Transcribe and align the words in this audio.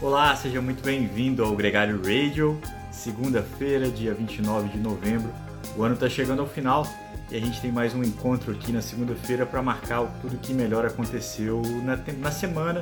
Olá, 0.00 0.36
seja 0.36 0.62
muito 0.62 0.80
bem-vindo 0.80 1.42
ao 1.42 1.56
Gregário 1.56 2.00
Radio, 2.00 2.56
segunda-feira, 2.88 3.90
dia 3.90 4.14
29 4.14 4.68
de 4.68 4.78
novembro. 4.78 5.28
O 5.76 5.82
ano 5.82 5.94
está 5.94 6.08
chegando 6.08 6.40
ao 6.40 6.46
final 6.46 6.86
e 7.28 7.36
a 7.36 7.40
gente 7.40 7.60
tem 7.60 7.72
mais 7.72 7.96
um 7.96 8.04
encontro 8.04 8.52
aqui 8.52 8.70
na 8.70 8.80
segunda-feira 8.80 9.44
para 9.44 9.60
marcar 9.60 10.06
tudo 10.20 10.38
que 10.38 10.54
melhor 10.54 10.86
aconteceu 10.86 11.60
na, 11.82 11.98
na 12.16 12.30
semana. 12.30 12.80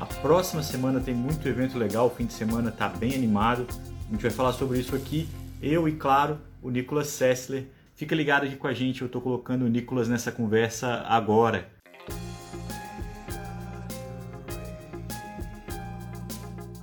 A 0.00 0.06
próxima 0.06 0.62
semana 0.62 1.00
tem 1.00 1.14
muito 1.14 1.46
evento 1.46 1.76
legal, 1.76 2.06
o 2.06 2.10
fim 2.10 2.24
de 2.24 2.32
semana 2.32 2.70
está 2.70 2.88
bem 2.88 3.14
animado. 3.14 3.66
A 4.08 4.12
gente 4.12 4.22
vai 4.22 4.30
falar 4.30 4.54
sobre 4.54 4.78
isso 4.78 4.96
aqui, 4.96 5.28
eu 5.60 5.86
e, 5.86 5.92
claro, 5.92 6.38
o 6.62 6.70
Nicolas 6.70 7.08
Sessler. 7.08 7.66
Fica 7.94 8.14
ligado 8.14 8.46
aqui 8.46 8.56
com 8.56 8.66
a 8.66 8.72
gente, 8.72 9.02
eu 9.02 9.06
estou 9.06 9.20
colocando 9.20 9.66
o 9.66 9.68
Nicolas 9.68 10.08
nessa 10.08 10.32
conversa 10.32 11.04
agora. 11.06 11.73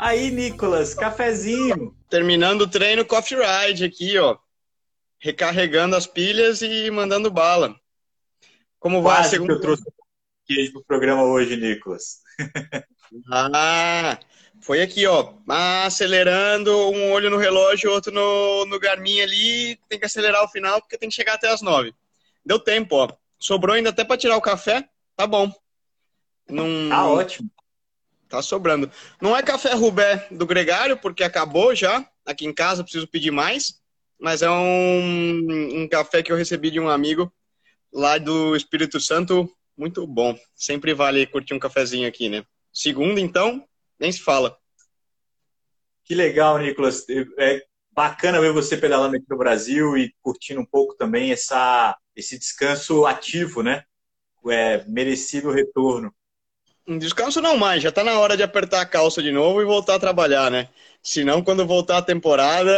Aí, 0.02 0.32
Nicolas, 0.32 0.96
cafezinho. 0.96 1.96
Terminando 2.10 2.64
o 2.64 2.68
treino 2.68 3.06
Coffee 3.06 3.38
Ride 3.38 3.86
aqui, 3.86 4.18
ó. 4.18 4.36
Recarregando 5.20 5.96
as 5.96 6.08
pilhas 6.08 6.64
e 6.64 6.90
mandando 6.90 7.30
bala. 7.30 7.80
Como 8.80 9.04
vai 9.04 9.20
a 9.20 9.24
segunda? 9.26 9.54
Que 9.54 9.60
eu 9.60 9.62
trouxe 9.62 9.84
aqui 10.44 10.72
pro 10.72 10.84
programa 10.86 11.22
hoje, 11.22 11.56
Nicolas. 11.56 12.18
ah, 13.32 14.18
foi 14.60 14.82
aqui, 14.82 15.06
ó. 15.06 15.36
Acelerando, 15.86 16.76
um 16.90 17.12
olho 17.12 17.30
no 17.30 17.38
relógio, 17.38 17.92
outro 17.92 18.12
no, 18.12 18.66
no 18.66 18.80
Garmin 18.80 19.22
ali. 19.22 19.80
Tem 19.88 20.00
que 20.00 20.06
acelerar 20.08 20.44
o 20.44 20.50
final 20.50 20.82
porque 20.82 20.98
tem 20.98 21.10
que 21.10 21.16
chegar 21.16 21.36
até 21.36 21.48
as 21.48 21.62
nove. 21.62 21.94
Deu 22.44 22.58
tempo, 22.58 22.96
ó. 22.96 23.08
Sobrou 23.38 23.76
ainda 23.76 23.92
até 23.92 24.04
para 24.04 24.18
tirar 24.18 24.36
o 24.36 24.42
café. 24.42 24.84
Tá 25.16 25.28
bom. 25.28 25.54
Num... 26.50 26.90
Tá 26.90 27.06
ótimo. 27.06 27.52
Tá 28.32 28.42
sobrando. 28.42 28.90
Não 29.22 29.36
é 29.36 29.44
café 29.44 29.74
Rubé 29.74 30.26
do 30.32 30.46
Gregário, 30.46 30.96
porque 30.96 31.22
acabou 31.22 31.76
já. 31.76 32.10
Aqui 32.26 32.46
em 32.46 32.54
casa 32.54 32.82
preciso 32.82 33.06
pedir 33.06 33.30
mais. 33.30 33.82
Mas 34.18 34.42
é 34.42 34.50
um, 34.50 35.82
um 35.82 35.88
café 35.90 36.24
que 36.24 36.32
eu 36.32 36.38
recebi 36.38 36.72
de 36.72 36.80
um 36.80 36.88
amigo 36.88 37.30
lá 37.92 38.18
do 38.18 38.56
Espírito 38.56 39.02
Santo. 39.02 39.54
Muito 39.78 40.08
bom. 40.08 40.40
Sempre 40.56 40.94
vale 40.94 41.28
curtir 41.28 41.54
um 41.54 41.60
cafezinho 41.60 42.08
aqui, 42.08 42.30
né? 42.30 42.46
Segundo, 42.72 43.20
então, 43.20 43.68
nem 44.00 44.10
se 44.10 44.22
fala. 44.22 44.58
Que 46.06 46.16
legal, 46.16 46.58
Nicolas. 46.58 47.06
É 47.38 47.66
bacana 47.92 48.40
ver 48.40 48.54
você 48.54 48.78
pedalando 48.78 49.18
aqui 49.18 49.26
no 49.30 49.38
Brasil 49.38 49.98
e 49.98 50.16
curtindo 50.22 50.62
um 50.62 50.66
pouco 50.66 50.96
também 50.96 51.34
essa, 51.34 51.98
esse 52.16 52.40
descanso 52.40 53.06
ativo, 53.06 53.62
né? 53.62 53.84
É, 54.48 54.86
merecido 54.86 55.52
retorno. 55.52 56.16
Um 56.88 56.98
descanso 56.98 57.42
não 57.42 57.58
mais, 57.58 57.84
já 57.84 57.92
tá 57.92 58.04
na 58.04 58.20
hora 58.20 58.36
de 58.36 58.44
apertar 58.44 58.82
a 58.82 58.86
calça 58.86 59.22
de 59.22 59.32
novo 59.32 59.62
e 59.62 59.66
voltar 59.66 59.96
a 59.96 60.00
trabalhar, 60.00 60.50
né? 60.50 60.68
Senão, 61.04 61.44
quando 61.44 61.66
voltar 61.66 61.98
a 61.98 62.02
temporada, 62.02 62.72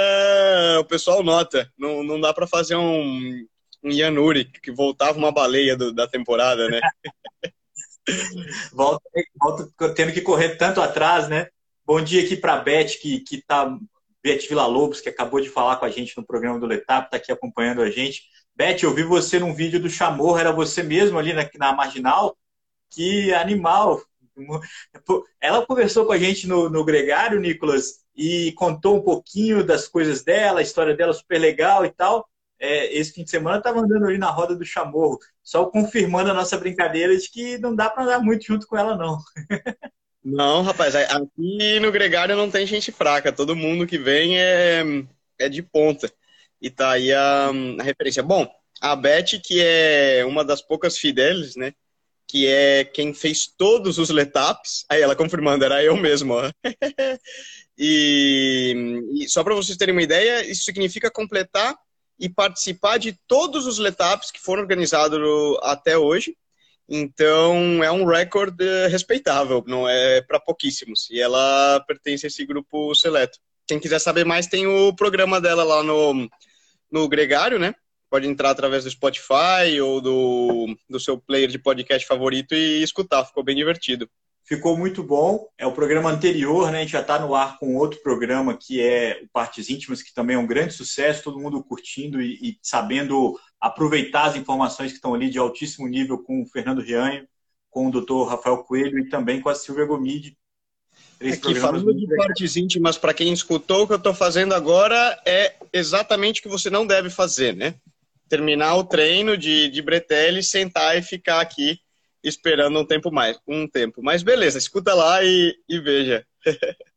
o 0.79 0.85
pessoal 0.85 1.23
nota. 1.23 1.71
Não, 1.77 2.03
não 2.03 2.19
dá 2.19 2.33
para 2.33 2.47
fazer 2.47 2.75
um, 2.75 3.45
um 3.83 3.89
Yanuri, 3.89 4.45
que 4.45 4.71
voltava 4.71 5.17
uma 5.17 5.31
baleia 5.31 5.75
do, 5.75 5.93
da 5.93 6.07
temporada, 6.07 6.67
né? 6.69 6.81
volta, 8.73 9.03
volta 9.39 9.93
tendo 9.93 10.13
que 10.13 10.21
correr 10.21 10.57
tanto 10.57 10.81
atrás, 10.81 11.27
né? 11.29 11.47
Bom 11.85 12.01
dia 12.01 12.23
aqui 12.23 12.35
para 12.35 12.53
a 12.53 12.59
Beth, 12.59 12.97
que, 13.01 13.19
que 13.21 13.41
tá. 13.41 13.77
Beth 14.23 14.47
Vila 14.47 14.65
Lobos, 14.65 15.01
que 15.01 15.09
acabou 15.09 15.41
de 15.41 15.49
falar 15.49 15.75
com 15.75 15.85
a 15.85 15.89
gente 15.89 16.15
no 16.15 16.25
programa 16.25 16.57
do 16.57 16.65
Letap, 16.65 17.07
está 17.07 17.17
aqui 17.17 17.29
acompanhando 17.29 17.81
a 17.81 17.89
gente. 17.89 18.23
Beth, 18.55 18.77
eu 18.83 18.93
vi 18.93 19.03
você 19.03 19.37
num 19.37 19.53
vídeo 19.53 19.81
do 19.81 19.89
Chamorro, 19.89 20.37
era 20.37 20.51
você 20.51 20.81
mesmo 20.81 21.19
ali 21.19 21.33
na, 21.33 21.49
na 21.57 21.73
Marginal? 21.73 22.37
Que 22.93 23.33
animal! 23.33 24.01
Ela 25.41 25.65
conversou 25.65 26.05
com 26.05 26.11
a 26.11 26.17
gente 26.17 26.47
no, 26.47 26.69
no 26.69 26.85
Gregário, 26.85 27.39
Nicolas, 27.39 28.03
e 28.15 28.51
contou 28.53 28.97
um 28.97 29.01
pouquinho 29.01 29.63
das 29.63 29.87
coisas 29.87 30.23
dela, 30.23 30.59
a 30.59 30.63
história 30.63 30.95
dela 30.95 31.13
super 31.13 31.39
legal 31.39 31.85
e 31.85 31.89
tal. 31.91 32.27
É, 32.59 32.93
esse 32.95 33.11
fim 33.11 33.23
de 33.23 33.29
semana 33.29 33.57
estava 33.57 33.79
andando 33.79 34.05
ali 34.05 34.17
na 34.17 34.29
roda 34.29 34.55
do 34.55 34.63
Chamorro, 34.63 35.19
só 35.43 35.65
confirmando 35.65 36.31
a 36.31 36.33
nossa 36.33 36.57
brincadeira 36.57 37.17
de 37.17 37.29
que 37.29 37.57
não 37.57 37.75
dá 37.75 37.89
para 37.89 38.03
andar 38.03 38.19
muito 38.19 38.45
junto 38.45 38.67
com 38.67 38.77
ela, 38.77 38.95
não. 38.95 39.17
Não, 40.23 40.61
rapaz, 40.61 40.95
aqui 40.95 41.79
no 41.81 41.91
Gregário 41.91 42.37
não 42.37 42.49
tem 42.49 42.65
gente 42.65 42.93
fraca, 42.93 43.33
todo 43.33 43.55
mundo 43.55 43.85
que 43.85 43.97
vem 43.97 44.39
é, 44.39 44.81
é 45.37 45.49
de 45.49 45.61
ponta. 45.61 46.09
E 46.61 46.69
tá 46.69 46.91
aí 46.91 47.11
a, 47.11 47.49
a 47.49 47.83
referência. 47.83 48.23
Bom, 48.23 48.49
a 48.79 48.95
Beth, 48.95 49.41
que 49.43 49.61
é 49.61 50.23
uma 50.25 50.45
das 50.45 50.61
poucas 50.61 50.97
fidelis, 50.97 51.57
né? 51.57 51.73
Que 52.27 52.47
é 52.47 52.83
quem 52.83 53.13
fez 53.13 53.47
todos 53.47 53.97
os 53.97 54.09
letaps. 54.09 54.85
Aí 54.89 55.01
ela 55.01 55.15
confirmando, 55.15 55.65
era 55.65 55.83
eu 55.83 55.95
mesmo. 55.95 56.35
e, 57.77 58.75
e, 59.13 59.29
só 59.29 59.43
para 59.43 59.55
vocês 59.55 59.77
terem 59.77 59.93
uma 59.93 60.01
ideia, 60.01 60.45
isso 60.45 60.63
significa 60.63 61.11
completar 61.11 61.75
e 62.19 62.29
participar 62.29 62.97
de 62.97 63.17
todos 63.27 63.65
os 63.65 63.79
letaps 63.79 64.31
que 64.31 64.39
foram 64.41 64.61
organizados 64.61 65.19
até 65.61 65.97
hoje. 65.97 66.35
Então 66.87 67.83
é 67.83 67.91
um 67.91 68.05
recorde 68.05 68.87
respeitável, 68.89 69.63
não 69.65 69.87
é 69.87 70.21
para 70.21 70.39
pouquíssimos. 70.39 71.09
E 71.09 71.19
ela 71.19 71.83
pertence 71.87 72.25
a 72.25 72.27
esse 72.27 72.45
grupo 72.45 72.93
seleto. 72.95 73.39
Quem 73.65 73.79
quiser 73.79 73.99
saber 73.99 74.25
mais, 74.25 74.47
tem 74.47 74.67
o 74.67 74.93
programa 74.93 75.39
dela 75.39 75.63
lá 75.63 75.81
no, 75.81 76.29
no 76.91 77.07
Gregário, 77.07 77.57
né? 77.57 77.73
Pode 78.13 78.27
entrar 78.27 78.51
através 78.51 78.83
do 78.83 78.91
Spotify 78.91 79.81
ou 79.81 79.99
do, 79.99 80.77
do 80.87 80.99
seu 80.99 81.17
player 81.17 81.49
de 81.49 81.57
podcast 81.57 82.07
favorito 82.07 82.53
e 82.53 82.83
escutar. 82.83 83.25
Ficou 83.25 83.43
bem 83.43 83.55
divertido. 83.55 84.07
Ficou 84.43 84.77
muito 84.77 85.01
bom. 85.01 85.47
É 85.57 85.65
o 85.65 85.71
programa 85.71 86.11
anterior, 86.11 86.69
né? 86.69 86.77
A 86.77 86.81
gente 86.81 86.91
já 86.91 87.01
está 87.01 87.17
no 87.17 87.33
ar 87.33 87.57
com 87.57 87.75
outro 87.75 87.99
programa 88.03 88.55
que 88.55 88.79
é 88.79 89.19
o 89.23 89.27
Partes 89.33 89.67
Íntimas, 89.67 90.03
que 90.03 90.13
também 90.13 90.35
é 90.35 90.39
um 90.39 90.45
grande 90.45 90.75
sucesso, 90.75 91.23
todo 91.23 91.39
mundo 91.39 91.63
curtindo 91.63 92.21
e, 92.21 92.33
e 92.35 92.59
sabendo 92.61 93.35
aproveitar 93.59 94.25
as 94.25 94.35
informações 94.35 94.91
que 94.91 94.97
estão 94.97 95.15
ali 95.15 95.27
de 95.27 95.39
altíssimo 95.39 95.87
nível 95.87 96.19
com 96.19 96.43
o 96.43 96.45
Fernando 96.45 96.83
Rianho, 96.83 97.27
com 97.67 97.87
o 97.87 97.91
Dr. 97.91 98.29
Rafael 98.29 98.57
Coelho 98.59 98.99
e 98.99 99.09
também 99.09 99.41
com 99.41 99.49
a 99.49 99.55
Silvia 99.55 99.85
Gomide. 99.85 100.37
Aqui, 101.19 101.55
falando 101.55 101.91
de 101.95 102.05
partes 102.15 102.55
íntimas, 102.57 102.95
para 102.95 103.13
quem 103.13 103.33
escutou, 103.33 103.83
o 103.83 103.87
que 103.87 103.93
eu 103.93 103.97
estou 103.97 104.13
fazendo 104.13 104.53
agora 104.53 105.19
é 105.25 105.55
exatamente 105.73 106.39
o 106.39 106.43
que 106.43 106.49
você 106.49 106.69
não 106.69 106.85
deve 106.85 107.09
fazer, 107.09 107.55
né? 107.55 107.73
Terminar 108.33 108.75
o 108.75 108.83
treino 108.83 109.37
de, 109.37 109.69
de 109.69 109.79
Bretelli, 109.79 110.41
sentar 110.41 110.97
e 110.97 111.03
ficar 111.03 111.39
aqui 111.39 111.79
esperando 112.23 112.79
um 112.79 112.85
tempo 112.85 113.11
mais, 113.11 113.37
um 113.47 113.67
tempo. 113.67 114.01
Mas 114.01 114.23
beleza, 114.23 114.57
escuta 114.57 114.91
lá 114.95 115.23
e, 115.23 115.55
e 115.69 115.79
veja. 115.79 116.25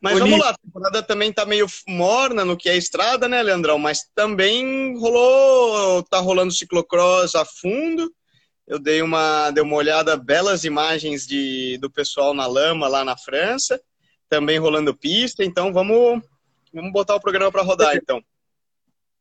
Mas 0.00 0.12
Bonito. 0.12 0.30
vamos 0.30 0.38
lá, 0.38 0.50
a 0.50 0.56
temporada 0.56 1.02
também 1.02 1.32
tá 1.32 1.44
meio 1.44 1.66
morna 1.88 2.44
no 2.44 2.56
que 2.56 2.68
é 2.68 2.76
estrada, 2.76 3.26
né, 3.26 3.42
Leandrão? 3.42 3.80
Mas 3.80 4.08
também 4.14 4.96
rolou, 4.96 6.04
tá 6.04 6.20
rolando 6.20 6.52
ciclocross 6.52 7.34
a 7.34 7.44
fundo. 7.44 8.08
Eu 8.64 8.78
dei 8.78 9.02
uma, 9.02 9.50
dei 9.50 9.62
uma 9.62 9.74
olhada, 9.74 10.16
belas 10.16 10.62
imagens 10.62 11.26
de, 11.26 11.78
do 11.78 11.90
pessoal 11.90 12.32
na 12.32 12.46
lama 12.46 12.86
lá 12.86 13.04
na 13.04 13.16
França, 13.16 13.80
também 14.28 14.56
rolando 14.56 14.96
pista, 14.96 15.44
então 15.44 15.72
vamos, 15.72 16.22
vamos 16.72 16.92
botar 16.92 17.16
o 17.16 17.20
programa 17.20 17.50
para 17.50 17.62
rodar 17.62 17.96
então. 17.96 18.22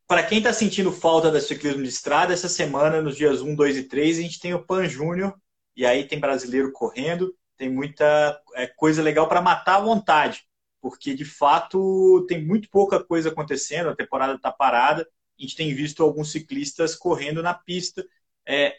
Para 0.07 0.23
quem 0.23 0.39
está 0.39 0.53
sentindo 0.53 0.91
falta 0.91 1.31
da 1.31 1.39
ciclismo 1.39 1.81
de 1.81 1.89
estrada, 1.89 2.33
essa 2.33 2.49
semana, 2.49 3.01
nos 3.01 3.15
dias 3.15 3.41
1, 3.41 3.55
2 3.55 3.77
e 3.77 3.83
3, 3.83 4.19
a 4.19 4.21
gente 4.21 4.39
tem 4.39 4.53
o 4.53 4.63
Pan 4.63 4.87
Júnior, 4.87 5.33
e 5.75 5.85
aí 5.85 6.07
tem 6.07 6.19
brasileiro 6.19 6.71
correndo, 6.71 7.33
tem 7.57 7.69
muita 7.69 8.39
é, 8.55 8.67
coisa 8.67 9.01
legal 9.01 9.27
para 9.27 9.41
matar 9.41 9.77
a 9.77 9.81
vontade, 9.81 10.43
porque 10.81 11.13
de 11.13 11.25
fato 11.25 12.25
tem 12.27 12.45
muito 12.45 12.69
pouca 12.69 13.03
coisa 13.03 13.29
acontecendo, 13.29 13.89
a 13.89 13.95
temporada 13.95 14.35
está 14.35 14.51
parada, 14.51 15.07
a 15.39 15.41
gente 15.41 15.55
tem 15.55 15.73
visto 15.73 16.03
alguns 16.03 16.31
ciclistas 16.31 16.95
correndo 16.95 17.41
na 17.41 17.53
pista. 17.53 18.05
É, 18.45 18.75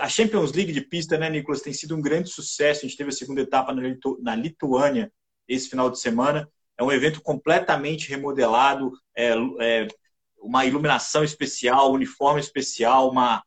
a 0.00 0.08
Champions 0.08 0.52
League 0.52 0.72
de 0.72 0.80
pista, 0.80 1.18
né, 1.18 1.28
Nicolas, 1.28 1.60
tem 1.60 1.72
sido 1.72 1.96
um 1.96 2.00
grande 2.00 2.30
sucesso. 2.30 2.80
A 2.80 2.88
gente 2.88 2.96
teve 2.96 3.10
a 3.10 3.12
segunda 3.12 3.40
etapa 3.40 3.74
na 4.20 4.34
Lituânia 4.34 5.12
esse 5.48 5.68
final 5.68 5.90
de 5.90 5.98
semana. 5.98 6.48
É 6.78 6.82
um 6.82 6.92
evento 6.92 7.20
completamente 7.20 8.08
remodelado, 8.08 8.92
é, 9.16 9.34
é, 9.60 9.88
uma 10.42 10.66
iluminação 10.66 11.24
especial, 11.24 11.92
uniforme 11.92 12.40
especial, 12.40 13.10
uma 13.10 13.42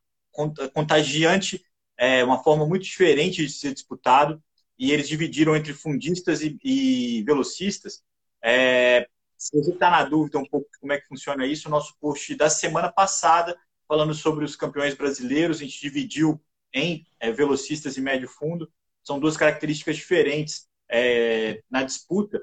contagiante, 0.73 1.63
é, 1.97 2.23
uma 2.23 2.41
forma 2.43 2.65
muito 2.65 2.83
diferente 2.83 3.45
de 3.45 3.51
ser 3.51 3.73
disputado. 3.73 4.41
E 4.77 4.91
eles 4.91 5.07
dividiram 5.07 5.55
entre 5.55 5.73
fundistas 5.73 6.41
e, 6.41 6.57
e 6.63 7.23
velocistas. 7.23 8.03
É, 8.43 9.07
se 9.37 9.55
você 9.57 9.71
está 9.71 9.89
na 9.89 10.03
dúvida 10.03 10.37
um 10.37 10.45
pouco 10.45 10.67
como 10.79 10.91
é 10.91 10.99
que 10.99 11.07
funciona 11.07 11.45
isso, 11.45 11.67
o 11.67 11.71
nosso 11.71 11.95
post 11.99 12.35
da 12.35 12.49
semana 12.49 12.91
passada, 12.91 13.57
falando 13.87 14.13
sobre 14.13 14.43
os 14.43 14.55
campeões 14.55 14.93
brasileiros, 14.93 15.57
a 15.57 15.63
gente 15.63 15.79
dividiu 15.79 16.41
em 16.73 17.05
é, 17.19 17.31
velocistas 17.31 17.95
e 17.95 18.01
médio 18.01 18.27
fundo. 18.27 18.69
São 19.03 19.19
duas 19.19 19.37
características 19.37 19.95
diferentes 19.95 20.67
é, 20.89 21.61
na 21.69 21.83
disputa 21.83 22.41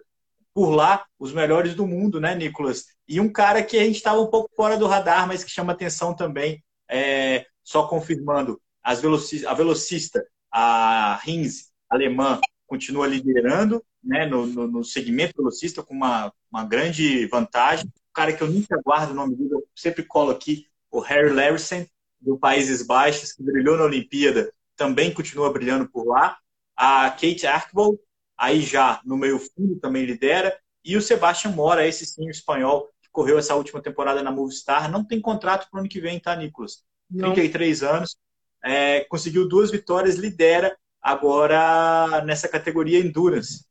por 0.54 0.70
lá 0.70 1.04
os 1.19 1.32
melhores 1.32 1.75
do 1.75 1.87
mundo, 1.87 2.20
né, 2.20 2.34
Nicolas? 2.34 2.87
E 3.08 3.20
um 3.20 3.31
cara 3.31 3.62
que 3.62 3.78
a 3.78 3.84
gente 3.84 3.96
estava 3.96 4.20
um 4.20 4.28
pouco 4.28 4.50
fora 4.54 4.76
do 4.76 4.87
radar, 4.87 5.26
mas 5.26 5.43
que 5.44 5.50
chama 5.50 5.72
atenção 5.72 6.14
também, 6.14 6.62
é, 6.88 7.46
só 7.62 7.87
confirmando, 7.87 8.60
as 8.82 9.02
a 9.46 9.54
velocista, 9.54 10.25
a 10.50 11.20
Rins, 11.22 11.70
alemã, 11.88 12.40
continua 12.66 13.06
liderando 13.06 13.84
né, 14.02 14.26
no, 14.26 14.46
no, 14.46 14.66
no, 14.66 14.84
segmento 14.84 15.34
velocista 15.37 15.82
com 15.82 15.94
uma, 15.94 16.32
uma 16.50 16.64
grande 16.64 17.26
vantagem. 17.26 17.87
O 17.87 18.12
cara 18.12 18.32
que 18.32 18.43
eu 18.43 18.50
nunca 18.50 18.81
guardo 18.84 19.10
o 19.10 19.14
nome 19.14 19.37
dele, 19.37 19.55
eu 19.55 19.64
sempre 19.75 20.02
colo 20.02 20.31
aqui, 20.31 20.66
o 20.90 21.00
Harry 21.00 21.31
Larison, 21.31 21.87
do 22.20 22.38
Países 22.38 22.87
Baixos, 22.87 23.32
que 23.32 23.43
brilhou 23.43 23.76
na 23.76 23.84
Olimpíada, 23.84 24.52
também 24.76 25.12
continua 25.12 25.52
brilhando 25.52 25.88
por 25.88 26.06
lá. 26.06 26.37
A 26.76 27.10
Kate 27.10 27.46
Archibald, 27.46 27.98
aí 28.43 28.61
já 28.61 29.00
no 29.05 29.17
meio 29.17 29.39
fundo, 29.39 29.79
também 29.79 30.05
lidera. 30.05 30.59
E 30.85 30.97
o 30.97 31.00
Sebastian 31.00 31.53
Mora, 31.53 31.87
esse 31.87 32.05
sim, 32.05 32.27
o 32.27 32.31
espanhol, 32.31 32.91
que 33.00 33.09
correu 33.12 33.39
essa 33.39 33.55
última 33.55 33.81
temporada 33.81 34.21
na 34.21 34.33
Movistar, 34.33 34.91
não 34.91 35.05
tem 35.05 35.21
contrato 35.21 35.71
para 35.71 35.79
o 35.79 35.81
ano 35.81 35.89
que 35.89 36.00
vem, 36.00 36.19
tá, 36.19 36.35
Nicolas? 36.35 36.83
Não. 37.09 37.33
33 37.35 37.85
anos, 37.85 38.17
é, 38.65 39.05
conseguiu 39.05 39.47
duas 39.47 39.71
vitórias, 39.71 40.17
lidera 40.17 40.77
agora 41.00 42.25
nessa 42.25 42.49
categoria 42.49 42.99
Endurance. 42.99 43.65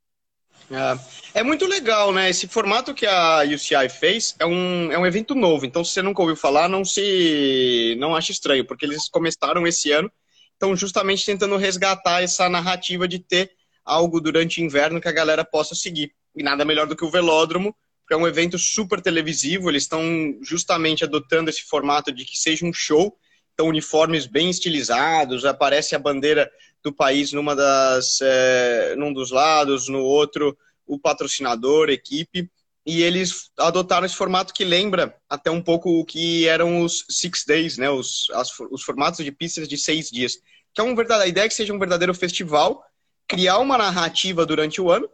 É, 0.69 1.39
é, 1.39 1.43
muito 1.43 1.65
legal, 1.65 2.13
né? 2.13 2.29
Esse 2.29 2.47
formato 2.47 2.93
que 2.93 3.05
a 3.05 3.41
UCI 3.43 3.89
fez 3.89 4.35
é 4.39 4.45
um, 4.45 4.89
é 4.89 4.97
um 4.97 5.05
evento 5.05 5.35
novo, 5.35 5.65
então 5.65 5.83
se 5.83 5.91
você 5.91 6.01
nunca 6.01 6.21
ouviu 6.21 6.37
falar, 6.37 6.69
não 6.69 6.85
se 6.85 7.97
não 7.99 8.15
acha 8.15 8.31
estranho, 8.31 8.65
porque 8.65 8.85
eles 8.85 9.09
começaram 9.09 9.67
esse 9.67 9.91
ano, 9.91 10.09
estão 10.53 10.73
justamente 10.77 11.25
tentando 11.25 11.57
resgatar 11.57 12.23
essa 12.23 12.47
narrativa 12.47 13.05
de 13.05 13.19
ter 13.19 13.51
algo 13.83 14.19
durante 14.19 14.61
o 14.61 14.63
inverno 14.63 15.01
que 15.01 15.07
a 15.07 15.13
galera 15.13 15.43
possa 15.43 15.75
seguir. 15.75 16.13
E 16.35 16.43
nada 16.43 16.63
melhor 16.63 16.87
do 16.87 16.95
que 16.95 17.05
o 17.05 17.11
velódromo, 17.11 17.75
que 18.07 18.13
é 18.13 18.17
um 18.17 18.27
evento 18.27 18.57
super 18.57 19.01
televisivo, 19.01 19.69
eles 19.69 19.83
estão 19.83 20.01
justamente 20.41 21.03
adotando 21.03 21.49
esse 21.49 21.63
formato 21.63 22.11
de 22.11 22.25
que 22.25 22.37
seja 22.37 22.65
um 22.65 22.73
show, 22.73 23.17
então 23.53 23.67
uniformes 23.67 24.25
bem 24.25 24.49
estilizados, 24.49 25.45
aparece 25.45 25.95
a 25.95 25.99
bandeira 25.99 26.49
do 26.83 26.91
país 26.91 27.31
numa 27.31 27.55
das, 27.55 28.19
é, 28.21 28.95
num 28.97 29.13
dos 29.13 29.31
lados, 29.31 29.87
no 29.87 29.99
outro 29.99 30.57
o 30.85 30.99
patrocinador, 30.99 31.89
equipe, 31.89 32.49
e 32.85 33.01
eles 33.01 33.51
adotaram 33.57 34.05
esse 34.05 34.15
formato 34.15 34.53
que 34.53 34.65
lembra 34.65 35.15
até 35.29 35.49
um 35.51 35.61
pouco 35.61 35.89
o 35.89 36.05
que 36.05 36.47
eram 36.47 36.81
os 36.81 37.05
Six 37.09 37.45
Days, 37.45 37.77
né, 37.77 37.89
os, 37.89 38.27
as, 38.33 38.51
os 38.71 38.81
formatos 38.81 39.23
de 39.23 39.31
pistas 39.31 39.67
de 39.67 39.77
seis 39.77 40.09
dias, 40.09 40.37
que 40.73 40.81
é 40.81 40.83
um 40.83 40.95
verdade, 40.95 41.23
a 41.23 41.27
ideia 41.27 41.45
é 41.45 41.47
que 41.47 41.53
seja 41.53 41.73
um 41.73 41.79
verdadeiro 41.79 42.13
festival, 42.13 42.83
criar 43.31 43.59
uma 43.59 43.77
narrativa 43.77 44.45
durante 44.45 44.81
o 44.81 44.91
ano 44.91 45.09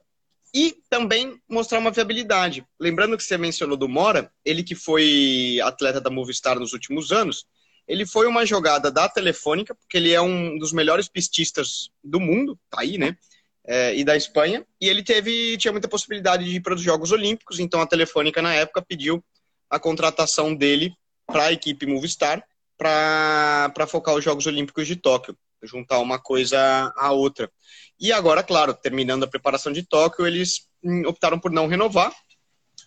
e 0.51 0.75
também 0.89 1.39
mostrar 1.47 1.77
uma 1.77 1.91
viabilidade. 1.91 2.65
Lembrando 2.79 3.15
que 3.15 3.23
você 3.23 3.37
mencionou 3.37 3.77
do 3.77 3.87
Mora, 3.87 4.31
ele 4.43 4.63
que 4.63 4.73
foi 4.73 5.59
atleta 5.63 6.01
da 6.01 6.09
Movistar 6.09 6.57
nos 6.57 6.73
últimos 6.73 7.11
anos, 7.11 7.45
ele 7.87 8.07
foi 8.07 8.25
uma 8.25 8.43
jogada 8.43 8.89
da 8.89 9.07
Telefônica, 9.07 9.75
porque 9.75 9.97
ele 9.97 10.13
é 10.13 10.19
um 10.19 10.57
dos 10.57 10.73
melhores 10.73 11.07
pististas 11.07 11.91
do 12.03 12.19
mundo, 12.19 12.59
tá 12.71 12.81
aí, 12.81 12.97
né? 12.97 13.15
É, 13.63 13.95
e 13.95 14.03
da 14.03 14.17
Espanha, 14.17 14.65
e 14.81 14.89
ele 14.89 15.03
teve 15.03 15.55
tinha 15.57 15.71
muita 15.71 15.87
possibilidade 15.87 16.43
de 16.43 16.55
ir 16.55 16.61
para 16.61 16.73
os 16.73 16.81
Jogos 16.81 17.11
Olímpicos, 17.11 17.59
então 17.59 17.81
a 17.81 17.85
Telefônica 17.85 18.41
na 18.41 18.53
época 18.55 18.81
pediu 18.81 19.23
a 19.69 19.77
contratação 19.77 20.55
dele 20.55 20.91
para 21.27 21.43
a 21.43 21.51
equipe 21.51 21.85
Movistar 21.85 22.43
para 22.77 23.87
focar 23.87 24.15
os 24.15 24.23
Jogos 24.23 24.47
Olímpicos 24.47 24.87
de 24.87 24.95
Tóquio, 24.95 25.37
juntar 25.63 25.99
uma 25.99 26.19
coisa 26.19 26.93
à 26.95 27.11
outra. 27.11 27.51
E 27.99 28.11
agora, 28.11 28.43
claro, 28.43 28.73
terminando 28.73 29.23
a 29.23 29.27
preparação 29.27 29.71
de 29.71 29.83
Tóquio, 29.83 30.27
eles 30.27 30.67
hum, 30.83 31.03
optaram 31.07 31.39
por 31.39 31.51
não 31.51 31.67
renovar, 31.67 32.13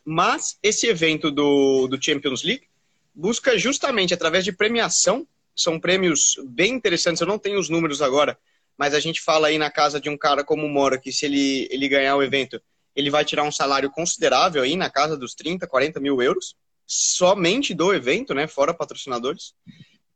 mas 0.04 0.58
esse 0.62 0.86
evento 0.86 1.30
do, 1.30 1.88
do 1.88 2.02
Champions 2.02 2.42
League 2.42 2.68
busca 3.14 3.58
justamente 3.58 4.14
através 4.14 4.44
de 4.44 4.52
premiação, 4.52 5.26
são 5.54 5.78
prêmios 5.80 6.36
bem 6.46 6.74
interessantes, 6.74 7.20
eu 7.20 7.26
não 7.26 7.38
tenho 7.38 7.58
os 7.58 7.68
números 7.68 8.00
agora, 8.00 8.38
mas 8.78 8.94
a 8.94 9.00
gente 9.00 9.20
fala 9.20 9.48
aí 9.48 9.58
na 9.58 9.70
casa 9.70 10.00
de 10.00 10.08
um 10.08 10.16
cara 10.16 10.44
como 10.44 10.64
o 10.64 10.68
Mora, 10.68 10.98
que 10.98 11.12
se 11.12 11.26
ele, 11.26 11.68
ele 11.70 11.88
ganhar 11.88 12.16
o 12.16 12.22
evento, 12.22 12.62
ele 12.94 13.10
vai 13.10 13.24
tirar 13.24 13.42
um 13.42 13.52
salário 13.52 13.90
considerável 13.90 14.62
aí 14.62 14.76
na 14.76 14.88
casa 14.88 15.16
dos 15.16 15.34
30, 15.34 15.66
40 15.66 16.00
mil 16.00 16.22
euros, 16.22 16.56
somente 16.86 17.74
do 17.74 17.92
evento, 17.92 18.34
né, 18.34 18.46
fora 18.46 18.74
patrocinadores, 18.74 19.54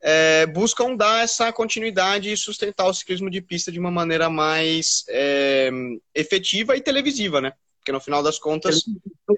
é, 0.07 0.45
buscam 0.45 0.95
dar 0.95 1.25
essa 1.25 1.51
continuidade 1.51 2.31
e 2.31 2.37
sustentar 2.37 2.87
o 2.87 2.93
ciclismo 2.93 3.31
de 3.31 3.41
pista 3.41 3.73
de 3.73 3.81
uma 3.81 3.91
maneira 3.91 4.29
mais 4.29 5.03
é, 5.09 5.71
efetiva 6.15 6.77
e 6.77 6.81
televisiva, 6.83 7.41
né? 7.41 7.55
Porque 7.79 7.91
no 7.91 8.01
final 8.01 8.23
das 8.23 8.39
contas 8.39 8.83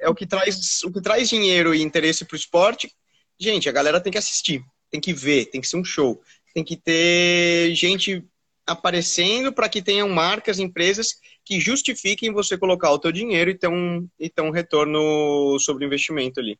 é 0.00 0.08
o 0.08 0.14
que 0.14 0.26
traz, 0.26 0.82
o 0.82 0.92
que 0.92 1.00
traz 1.00 1.28
dinheiro 1.28 1.72
e 1.72 1.82
interesse 1.82 2.24
para 2.24 2.34
o 2.34 2.38
esporte, 2.38 2.92
gente, 3.38 3.68
a 3.68 3.72
galera 3.72 4.00
tem 4.00 4.10
que 4.10 4.18
assistir, 4.18 4.60
tem 4.90 5.00
que 5.00 5.12
ver, 5.12 5.46
tem 5.46 5.60
que 5.60 5.68
ser 5.68 5.76
um 5.76 5.84
show, 5.84 6.20
tem 6.52 6.64
que 6.64 6.76
ter 6.76 7.72
gente 7.76 8.24
aparecendo 8.66 9.52
para 9.52 9.68
que 9.68 9.80
tenham 9.80 10.08
marcas, 10.08 10.58
empresas 10.58 11.14
que 11.44 11.60
justifiquem 11.60 12.32
você 12.32 12.58
colocar 12.58 12.90
o 12.90 12.98
teu 12.98 13.12
dinheiro 13.12 13.50
e 13.50 13.54
ter 13.56 13.68
um, 13.68 14.08
e 14.18 14.28
ter 14.28 14.42
um 14.42 14.50
retorno 14.50 15.56
sobre 15.60 15.84
o 15.84 15.86
investimento 15.86 16.40
ali. 16.40 16.58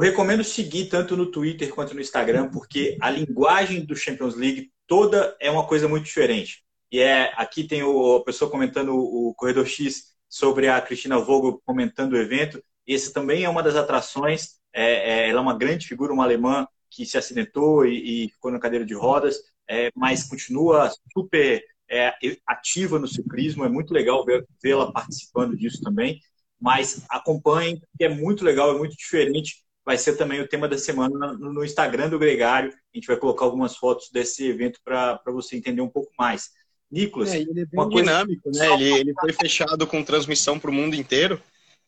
Eu 0.00 0.04
recomendo 0.04 0.42
seguir 0.42 0.86
tanto 0.86 1.14
no 1.14 1.26
Twitter 1.26 1.68
quanto 1.74 1.92
no 1.92 2.00
Instagram, 2.00 2.48
porque 2.48 2.96
a 3.02 3.10
linguagem 3.10 3.84
do 3.84 3.94
Champions 3.94 4.34
League 4.34 4.72
toda 4.86 5.36
é 5.38 5.50
uma 5.50 5.66
coisa 5.66 5.86
muito 5.86 6.06
diferente. 6.06 6.64
E 6.90 7.00
é 7.00 7.30
aqui 7.36 7.64
tem 7.64 7.82
o, 7.82 8.16
a 8.16 8.24
pessoa 8.24 8.50
comentando 8.50 8.94
o 8.94 9.34
Corredor 9.34 9.66
X 9.66 10.14
sobre 10.26 10.68
a 10.68 10.80
Cristina 10.80 11.18
Vogel 11.18 11.60
comentando 11.66 12.14
o 12.14 12.16
evento. 12.16 12.64
Esse 12.86 13.12
também 13.12 13.44
é 13.44 13.48
uma 13.50 13.62
das 13.62 13.76
atrações. 13.76 14.58
É, 14.72 14.84
é, 14.84 15.28
ela 15.28 15.40
é 15.40 15.42
uma 15.42 15.58
grande 15.58 15.86
figura, 15.86 16.14
uma 16.14 16.24
alemã 16.24 16.66
que 16.88 17.04
se 17.04 17.18
acidentou 17.18 17.84
e, 17.84 18.24
e 18.24 18.28
ficou 18.30 18.50
na 18.50 18.58
cadeira 18.58 18.86
de 18.86 18.94
rodas, 18.94 19.36
é, 19.68 19.90
mas 19.94 20.26
continua 20.26 20.90
super 21.12 21.62
é, 21.90 22.14
ativa 22.46 22.98
no 22.98 23.06
ciclismo. 23.06 23.66
É 23.66 23.68
muito 23.68 23.92
legal 23.92 24.24
vê-la 24.62 24.90
participando 24.92 25.54
disso 25.58 25.82
também. 25.82 26.18
Mas 26.58 27.04
acompanhem, 27.10 27.82
que 27.98 28.04
é 28.04 28.08
muito 28.08 28.42
legal, 28.42 28.74
é 28.74 28.78
muito 28.78 28.96
diferente. 28.96 29.68
Vai 29.90 29.98
ser 29.98 30.16
também 30.16 30.40
o 30.40 30.46
tema 30.46 30.68
da 30.68 30.78
semana 30.78 31.32
no 31.32 31.64
Instagram 31.64 32.08
do 32.08 32.16
Gregário. 32.16 32.70
A 32.70 32.96
gente 32.96 33.08
vai 33.08 33.16
colocar 33.16 33.44
algumas 33.44 33.76
fotos 33.76 34.08
desse 34.12 34.46
evento 34.46 34.78
para 34.84 35.20
você 35.26 35.56
entender 35.56 35.80
um 35.80 35.88
pouco 35.88 36.12
mais. 36.16 36.50
Nicolas, 36.88 37.34
é, 37.34 37.38
ele 37.38 37.62
é 37.62 37.66
bem 37.66 37.88
dinâmico, 37.88 38.40
coisa... 38.44 38.60
né? 38.60 38.74
Ele, 38.74 38.92
ele 39.00 39.14
foi 39.20 39.32
fechado 39.32 39.88
com 39.88 40.04
transmissão 40.04 40.60
para 40.60 40.70
o 40.70 40.72
mundo 40.72 40.94
inteiro 40.94 41.42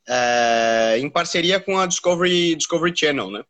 é, 0.08 0.96
em 0.98 1.08
parceria 1.08 1.60
com 1.60 1.78
a 1.78 1.86
Discovery, 1.86 2.56
Discovery 2.56 2.92
Channel, 2.92 3.30
né? 3.30 3.44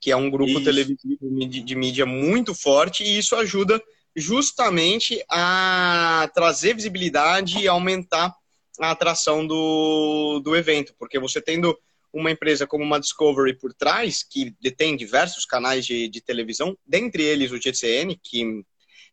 Que 0.00 0.12
é 0.12 0.16
um 0.16 0.30
grupo 0.30 0.52
isso. 0.52 0.62
televisivo 0.62 1.48
de, 1.48 1.60
de 1.60 1.74
mídia 1.74 2.06
muito 2.06 2.54
forte 2.54 3.02
e 3.02 3.18
isso 3.18 3.34
ajuda 3.34 3.82
justamente 4.14 5.20
a 5.28 6.30
trazer 6.32 6.74
visibilidade 6.74 7.58
e 7.58 7.66
aumentar 7.66 8.32
a 8.78 8.92
atração 8.92 9.44
do, 9.44 10.38
do 10.44 10.54
evento, 10.54 10.94
porque 10.96 11.18
você 11.18 11.40
tendo 11.40 11.76
uma 12.20 12.30
empresa 12.30 12.66
como 12.66 12.84
uma 12.84 13.00
Discovery 13.00 13.58
por 13.58 13.72
trás, 13.72 14.22
que 14.22 14.54
detém 14.60 14.96
diversos 14.96 15.44
canais 15.44 15.84
de, 15.84 16.08
de 16.08 16.20
televisão, 16.20 16.76
dentre 16.86 17.22
eles 17.22 17.52
o 17.52 17.60
GCN, 17.60 18.18
que 18.22 18.62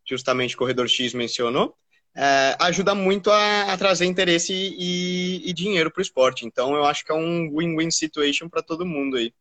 justamente 0.05 0.55
o 0.55 0.57
Corredor 0.57 0.87
X 0.87 1.13
mencionou, 1.13 1.75
é, 2.15 2.55
ajuda 2.59 2.93
muito 2.93 3.31
a, 3.31 3.73
a, 3.73 3.77
trazer 3.77 4.05
interesse 4.05 4.53
e, 4.53 5.49
e 5.49 5.53
dinheiro 5.53 5.91
para 5.91 5.99
o 5.99 6.03
esporte. 6.03 6.45
Então, 6.45 6.75
eu 6.75 6.83
acho 6.83 7.03
que 7.03 7.11
é 7.11 7.15
um 7.15 7.49
win-win 7.55 7.89
situation 7.89 8.47
para 8.47 8.61
todo 8.61 8.85
mundo 8.85 9.17
aí. 9.17 9.33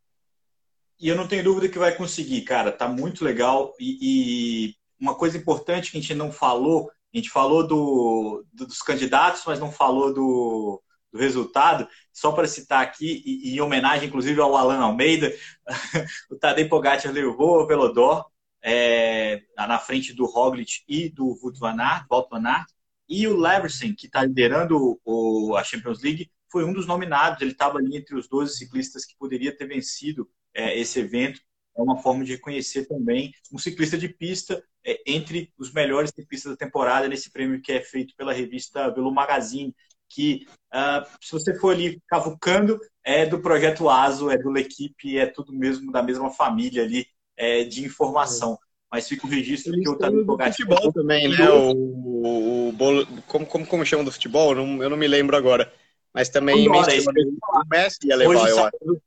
E 0.99 1.09
eu 1.09 1.16
não 1.16 1.26
tenho 1.26 1.45
dúvida 1.45 1.69
que 1.69 1.78
vai 1.78 1.95
conseguir, 1.95 2.42
cara. 2.42 2.73
Tá 2.73 2.88
muito 2.88 3.25
legal. 3.25 3.75
E, 3.78 3.99
e 4.00 4.75
uma 4.99 5.14
coisa 5.14 5.37
importante 5.37 5.90
que 5.90 5.99
a 5.99 6.00
gente 6.00 6.14
não 6.14 6.31
falou, 6.31 6.90
a 7.12 7.16
gente 7.16 7.28
falou 7.28 7.66
do, 7.66 8.45
do 8.52 8.66
dos 8.66 8.81
candidatos, 8.81 9.42
mas 9.45 9.59
não 9.59 9.71
falou 9.71 10.14
do, 10.14 10.83
do 11.12 11.19
resultado. 11.19 11.87
Só 12.12 12.33
para 12.33 12.47
citar 12.47 12.83
aqui, 12.83 13.23
e, 13.25 13.54
em 13.54 13.61
homenagem 13.61 14.09
inclusive 14.09 14.40
ao 14.40 14.57
Alan 14.57 14.78
Almeida, 14.78 15.33
o 16.31 16.37
Tadej 16.37 16.69
Pogacar 16.69 17.12
levou 17.12 17.62
o 17.62 17.66
Velodor 17.66 18.26
é, 18.62 19.42
na 19.57 19.78
frente 19.78 20.12
do 20.12 20.26
Roglic 20.26 20.83
e 20.87 21.09
do 21.09 21.38
Wout 21.42 21.59
van 21.59 21.76
Wout 22.11 22.28
van 22.31 22.47
Aert, 22.47 22.69
e 23.09 23.26
o 23.26 23.37
Leverson, 23.37 23.95
que 23.97 24.07
está 24.07 24.25
liderando 24.25 24.99
o, 25.04 25.54
a 25.57 25.64
Champions 25.64 26.02
League, 26.02 26.31
foi 26.50 26.64
um 26.64 26.73
dos 26.73 26.87
nominados. 26.87 27.40
Ele 27.42 27.52
estava 27.52 27.78
ali 27.78 27.97
entre 27.97 28.14
os 28.14 28.28
12 28.28 28.57
ciclistas 28.57 29.04
que 29.04 29.16
poderia 29.19 29.57
ter 29.57 29.66
vencido 29.66 30.28
é, 30.54 30.78
esse 30.78 31.00
evento. 31.00 31.40
É 31.76 31.83
uma 31.83 31.97
forma 31.99 32.25
de 32.25 32.33
reconhecer 32.33 32.87
também 32.87 33.33
um 33.52 33.59
ciclista 33.59 33.99
de 33.99 34.09
pista 34.09 34.62
é, 34.85 35.02
entre 35.07 35.52
os 35.59 35.73
melhores 35.73 36.11
ciclistas 36.14 36.52
da 36.52 36.57
temporada 36.57 37.09
nesse 37.09 37.31
prêmio 37.31 37.61
que 37.61 37.73
é 37.73 37.81
feito 37.81 38.14
pela 38.16 38.33
revista 38.33 38.90
Velo 38.90 39.12
Magazine, 39.12 39.75
que 40.14 40.47
uh, 40.75 41.07
se 41.21 41.33
você 41.33 41.54
for 41.54 41.75
ali 41.75 42.00
cavucando, 42.07 42.78
é 43.04 43.26
do 43.26 43.40
projeto 43.40 43.88
ASO, 43.88 44.31
é 44.31 44.37
do 44.37 44.50
L'Equipe, 44.50 45.19
é 45.19 45.26
tudo 45.26 45.52
mesmo 45.52 45.90
da 45.90 46.02
mesma 46.02 46.31
família 46.31 46.83
ali 46.83 47.07
é, 47.37 47.64
de 47.64 47.85
informação. 47.85 48.59
Mas 48.90 49.09
fica 49.09 49.26
o 49.26 49.31
registro 49.31 49.73
Eles 49.73 49.85
que 49.85 49.90
o 49.90 49.97
Tadeu 49.97 50.26
Pogacar... 50.26 50.52
futebol 50.52 50.92
também, 50.92 51.28
né? 51.28 51.49
O, 51.49 51.73
o, 51.73 52.69
o 52.69 52.73
bolo... 52.73 53.07
como, 53.26 53.47
como, 53.47 53.66
como 53.66 53.87
chama 53.87 54.04
do 54.04 54.12
futebol? 54.12 54.54
Não, 54.54 54.83
eu 54.83 54.90
não 54.90 54.97
me 54.99 55.09
lembro 55.09 55.35
agora. 55.35 55.73
Mas 56.12 56.28
também 56.28 56.66
Agora, 56.66 56.92
o 56.92 57.69
Messi 57.71 57.99
ia 58.04 58.16
levar, 58.16 58.35
Hoje, 58.35 58.50
eu 58.50 58.64
acho. 58.64 59.02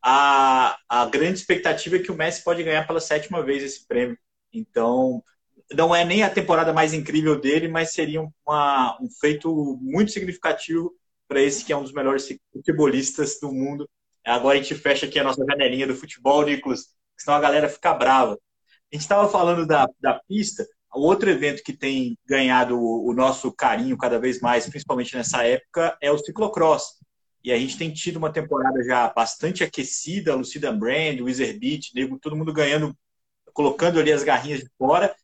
A, 0.00 0.78
a 0.88 1.06
grande 1.06 1.40
expectativa 1.40 1.96
é 1.96 1.98
que 1.98 2.12
o 2.12 2.14
Messi 2.14 2.44
pode 2.44 2.62
ganhar 2.62 2.86
pela 2.86 3.00
sétima 3.00 3.42
vez 3.42 3.64
esse 3.64 3.84
prêmio. 3.88 4.16
Então, 4.52 5.20
não 5.72 5.94
é 5.94 6.04
nem 6.04 6.22
a 6.22 6.30
temporada 6.30 6.72
mais 6.72 6.92
incrível 6.92 7.40
dele, 7.40 7.68
mas 7.68 7.92
seria 7.92 8.22
uma, 8.46 8.98
um 9.00 9.08
feito 9.20 9.78
muito 9.80 10.12
significativo 10.12 10.92
para 11.28 11.40
esse 11.40 11.64
que 11.64 11.72
é 11.72 11.76
um 11.76 11.82
dos 11.82 11.92
melhores 11.92 12.28
futebolistas 12.52 13.38
do 13.40 13.52
mundo. 13.52 13.88
Agora 14.24 14.58
a 14.58 14.62
gente 14.62 14.74
fecha 14.74 15.06
aqui 15.06 15.18
a 15.18 15.24
nossa 15.24 15.44
janelinha 15.44 15.86
do 15.86 15.96
futebol, 15.96 16.44
Nicolas, 16.44 16.86
senão 17.16 17.36
a 17.36 17.40
galera 17.40 17.68
fica 17.68 17.94
brava. 17.94 18.32
A 18.32 18.94
gente 18.94 19.02
estava 19.02 19.28
falando 19.28 19.66
da, 19.66 19.88
da 20.00 20.20
pista, 20.28 20.66
outro 20.92 21.28
evento 21.28 21.62
que 21.62 21.72
tem 21.72 22.16
ganhado 22.26 22.78
o, 22.78 23.10
o 23.10 23.12
nosso 23.12 23.52
carinho 23.52 23.96
cada 23.96 24.18
vez 24.18 24.40
mais, 24.40 24.68
principalmente 24.68 25.14
nessa 25.14 25.44
época, 25.44 25.96
é 26.00 26.10
o 26.10 26.18
ciclocross. 26.18 26.96
E 27.44 27.52
a 27.52 27.58
gente 27.58 27.78
tem 27.78 27.92
tido 27.92 28.16
uma 28.16 28.32
temporada 28.32 28.82
já 28.82 29.08
bastante 29.08 29.62
aquecida, 29.62 30.34
Lucida 30.34 30.72
Brand, 30.72 31.20
Wizard 31.20 31.58
Beat, 31.58 31.92
nego, 31.94 32.18
todo 32.18 32.36
mundo 32.36 32.52
ganhando, 32.52 32.96
colocando 33.52 34.00
ali 34.00 34.12
as 34.12 34.24
garrinhas 34.24 34.60
de 34.60 34.70
fora. 34.76 35.14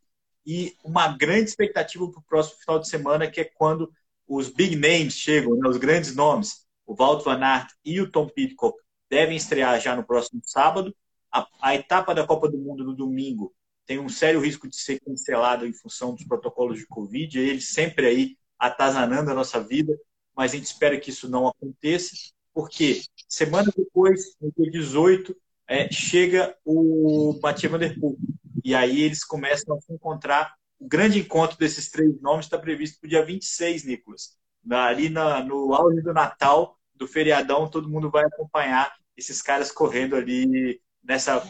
E 0.44 0.75
uma 0.84 1.16
grande 1.16 1.50
expectativa 1.50 2.08
para 2.11 2.20
o 2.20 2.25
próximo 2.25 2.58
final 2.61 2.78
de 2.78 2.88
semana, 2.88 3.30
que 3.30 3.40
é 3.40 3.44
quando 3.44 3.92
os 4.26 4.49
big 4.49 4.76
names 4.76 5.14
chegam, 5.14 5.56
né, 5.56 5.68
os 5.68 5.76
grandes 5.76 6.14
nomes. 6.14 6.66
O 6.87 6.94
Walt 6.94 7.25
Van 7.25 7.40
Aert 7.40 7.70
e 7.84 8.00
o 8.00 8.11
Tom 8.11 8.28
Pitcock 8.28 8.76
devem 9.08 9.37
estrear 9.37 9.80
já 9.80 9.94
no 9.94 10.04
próximo 10.04 10.40
sábado. 10.44 10.94
A, 11.30 11.46
a 11.61 11.75
etapa 11.75 12.14
da 12.14 12.26
Copa 12.26 12.49
do 12.49 12.58
Mundo 12.58 12.84
no 12.84 12.94
domingo 12.94 13.54
tem 13.87 13.99
um 13.99 14.08
sério 14.08 14.40
risco 14.40 14.68
de 14.68 14.76
ser 14.76 15.00
cancelada 15.00 15.66
em 15.66 15.72
função 15.72 16.14
dos 16.14 16.25
protocolos 16.25 16.78
de 16.78 16.87
Covid. 16.87 17.38
Ele 17.38 17.61
sempre 17.61 18.06
aí 18.06 18.37
atazanando 18.58 19.30
a 19.30 19.34
nossa 19.34 19.61
vida, 19.61 19.99
mas 20.34 20.52
a 20.52 20.56
gente 20.56 20.66
espera 20.66 20.99
que 20.99 21.11
isso 21.11 21.28
não 21.28 21.46
aconteça, 21.46 22.14
porque 22.54 23.02
semana 23.28 23.72
depois, 23.76 24.37
no 24.40 24.52
dia 24.56 24.70
18, 24.70 25.37
é, 25.68 25.90
chega 25.90 26.56
o 26.64 27.38
Mathieu 27.42 27.70
Van 27.70 27.78
Der 27.78 27.99
Poel. 27.99 28.16
E 28.64 28.75
aí 28.75 29.00
eles 29.00 29.25
começam 29.25 29.76
a 29.76 29.81
se 29.81 29.92
encontrar. 29.92 30.54
O 30.78 30.88
grande 30.88 31.19
encontro 31.19 31.57
desses 31.59 31.90
três 31.90 32.21
nomes 32.21 32.47
está 32.47 32.59
previsto 32.59 33.00
para 33.00 33.07
o 33.07 33.11
dia 33.11 33.25
26, 33.25 33.85
Nicolas. 33.85 34.37
Ali 34.71 35.09
na, 35.09 35.42
no 35.42 35.75
auge 35.75 36.00
do 36.02 36.12
Natal, 36.12 36.78
do 36.95 37.07
feriadão, 37.07 37.69
todo 37.69 37.88
mundo 37.88 38.11
vai 38.11 38.25
acompanhar 38.25 38.92
esses 39.16 39.42
caras 39.42 39.71
correndo 39.71 40.16
ali 40.16 40.81
nessa 41.02 41.47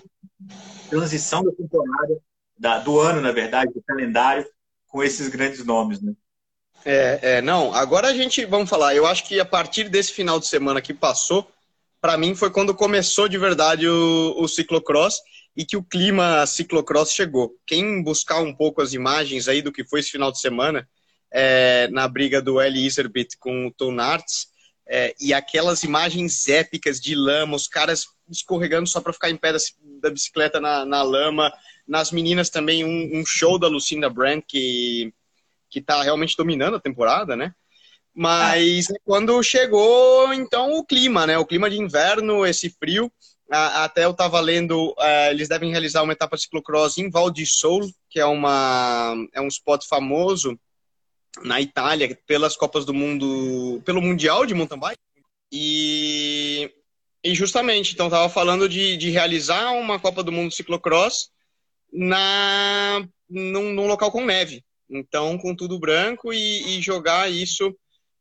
transição 0.88 1.42
da 1.44 1.52
temporada, 1.52 2.18
da, 2.58 2.78
do 2.78 2.98
ano, 2.98 3.20
na 3.20 3.32
verdade, 3.32 3.72
do 3.72 3.82
calendário, 3.82 4.46
com 4.86 5.02
esses 5.02 5.28
grandes 5.28 5.64
nomes, 5.64 6.00
né? 6.00 6.12
É, 6.84 7.36
é, 7.36 7.42
não, 7.42 7.72
agora 7.72 8.08
a 8.08 8.14
gente, 8.14 8.44
vamos 8.44 8.68
falar, 8.68 8.94
eu 8.94 9.06
acho 9.06 9.24
que 9.24 9.38
a 9.38 9.44
partir 9.44 9.88
desse 9.88 10.12
final 10.12 10.40
de 10.40 10.48
semana 10.48 10.80
que 10.80 10.92
passou, 10.92 11.48
para 12.00 12.16
mim 12.16 12.34
foi 12.34 12.50
quando 12.50 12.74
começou 12.74 13.28
de 13.28 13.38
verdade 13.38 13.86
o, 13.88 14.34
o 14.36 14.48
ciclocross 14.48 15.20
e 15.56 15.64
que 15.64 15.76
o 15.76 15.82
clima 15.82 16.46
ciclocross 16.46 17.12
chegou. 17.12 17.54
Quem 17.66 18.02
buscar 18.02 18.40
um 18.40 18.54
pouco 18.54 18.80
as 18.80 18.92
imagens 18.92 19.48
aí 19.48 19.60
do 19.60 19.72
que 19.72 19.84
foi 19.84 20.00
esse 20.00 20.10
final 20.10 20.32
de 20.32 20.40
semana, 20.40 20.88
é, 21.30 21.88
na 21.88 22.06
briga 22.08 22.40
do 22.40 22.60
Eli 22.60 22.86
Iserbit 22.86 23.36
com 23.38 23.66
o 23.66 23.72
Tom 23.72 24.00
Arts, 24.00 24.52
é, 24.88 25.14
e 25.20 25.32
aquelas 25.32 25.82
imagens 25.84 26.48
épicas 26.48 27.00
de 27.00 27.14
lama, 27.14 27.56
os 27.56 27.68
caras 27.68 28.06
escorregando 28.28 28.88
só 28.88 29.00
para 29.00 29.12
ficar 29.12 29.30
em 29.30 29.36
pé 29.36 29.52
da, 29.52 29.58
da 30.02 30.10
bicicleta 30.10 30.60
na, 30.60 30.84
na, 30.84 31.02
lama. 31.02 31.52
Nas 31.86 32.10
meninas 32.10 32.50
também, 32.50 32.84
um, 32.84 33.20
um, 33.20 33.24
show 33.24 33.58
da 33.58 33.68
Lucinda 33.68 34.10
Brand, 34.10 34.42
que, 34.46 35.12
que 35.70 35.80
tá 35.80 36.02
realmente 36.02 36.36
dominando 36.36 36.76
a 36.76 36.80
temporada, 36.80 37.36
né? 37.36 37.54
Mas 38.14 38.90
ah. 38.90 38.94
quando 39.04 39.42
chegou, 39.42 40.32
então, 40.32 40.72
o 40.74 40.84
clima, 40.84 41.26
né? 41.26 41.38
O 41.38 41.46
clima 41.46 41.70
de 41.70 41.78
inverno, 41.78 42.44
esse 42.44 42.68
frio. 42.70 43.10
Até 43.56 44.04
eu 44.04 44.12
estava 44.12 44.40
lendo, 44.40 44.94
é, 44.98 45.30
eles 45.30 45.48
devem 45.48 45.70
realizar 45.70 46.02
uma 46.02 46.12
etapa 46.12 46.38
ciclocross 46.38 46.96
em 46.98 47.10
Val 47.10 47.30
di 47.30 47.46
Sol, 47.46 47.80
que 48.08 48.18
é, 48.18 48.24
uma, 48.24 49.14
é 49.32 49.40
um 49.40 49.48
spot 49.48 49.84
famoso 49.86 50.58
na 51.42 51.60
Itália 51.60 52.18
pelas 52.26 52.56
Copas 52.56 52.84
do 52.84 52.94
Mundo, 52.94 53.82
pelo 53.84 54.00
Mundial 54.00 54.46
de 54.46 54.54
mountain 54.54 54.78
bike. 54.78 54.98
E, 55.50 56.70
e 57.22 57.34
justamente, 57.34 57.92
então, 57.92 58.06
estava 58.06 58.28
falando 58.28 58.68
de, 58.68 58.96
de 58.96 59.10
realizar 59.10 59.72
uma 59.72 59.98
Copa 59.98 60.22
do 60.22 60.32
Mundo 60.32 60.52
ciclocross 60.52 61.30
na, 61.92 63.06
num, 63.28 63.72
num 63.74 63.86
local 63.86 64.10
com 64.10 64.24
neve. 64.24 64.64
Então, 64.88 65.38
com 65.38 65.54
tudo 65.54 65.78
branco 65.78 66.32
e, 66.32 66.78
e 66.78 66.82
jogar 66.82 67.30
isso 67.30 67.74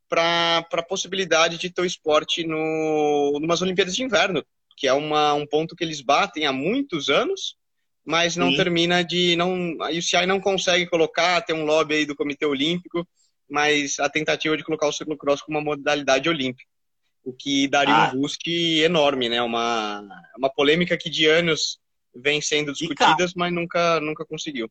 para 0.08 0.66
a 0.70 0.82
possibilidade 0.82 1.56
de 1.56 1.70
ter 1.70 1.80
o 1.80 1.86
esporte 1.86 2.46
no 2.46 3.38
numas 3.40 3.62
Olimpíadas 3.62 3.96
de 3.96 4.02
Inverno, 4.02 4.44
que 4.76 4.86
é 4.86 4.92
uma, 4.92 5.34
um 5.34 5.46
ponto 5.46 5.76
que 5.76 5.84
eles 5.84 6.00
batem 6.00 6.46
há 6.46 6.52
muitos 6.52 7.08
anos 7.08 7.56
mas 8.04 8.36
não 8.36 8.50
Sim. 8.50 8.56
termina 8.56 9.04
de. 9.04 9.36
Não, 9.36 9.76
a 9.80 9.90
UCI 9.90 10.26
não 10.26 10.40
consegue 10.40 10.86
colocar, 10.86 11.40
tem 11.42 11.54
um 11.54 11.64
lobby 11.64 11.94
aí 11.94 12.06
do 12.06 12.16
Comitê 12.16 12.44
Olímpico, 12.44 13.06
mas 13.48 13.98
a 14.00 14.08
tentativa 14.08 14.56
de 14.56 14.64
colocar 14.64 14.88
o 14.88 14.92
ciclocross 14.92 15.42
como 15.42 15.58
uma 15.58 15.64
modalidade 15.64 16.28
olímpica, 16.28 16.68
o 17.24 17.32
que 17.32 17.68
daria 17.68 17.94
ah. 17.94 18.08
um 18.08 18.20
boost 18.20 18.50
enorme, 18.50 19.28
né? 19.28 19.40
Uma, 19.40 20.04
uma 20.36 20.50
polêmica 20.52 20.96
que 20.96 21.08
de 21.08 21.26
anos 21.26 21.78
vem 22.14 22.40
sendo 22.40 22.72
discutida, 22.72 23.26
mas 23.36 23.52
nunca, 23.52 24.00
nunca 24.00 24.24
conseguiu. 24.24 24.70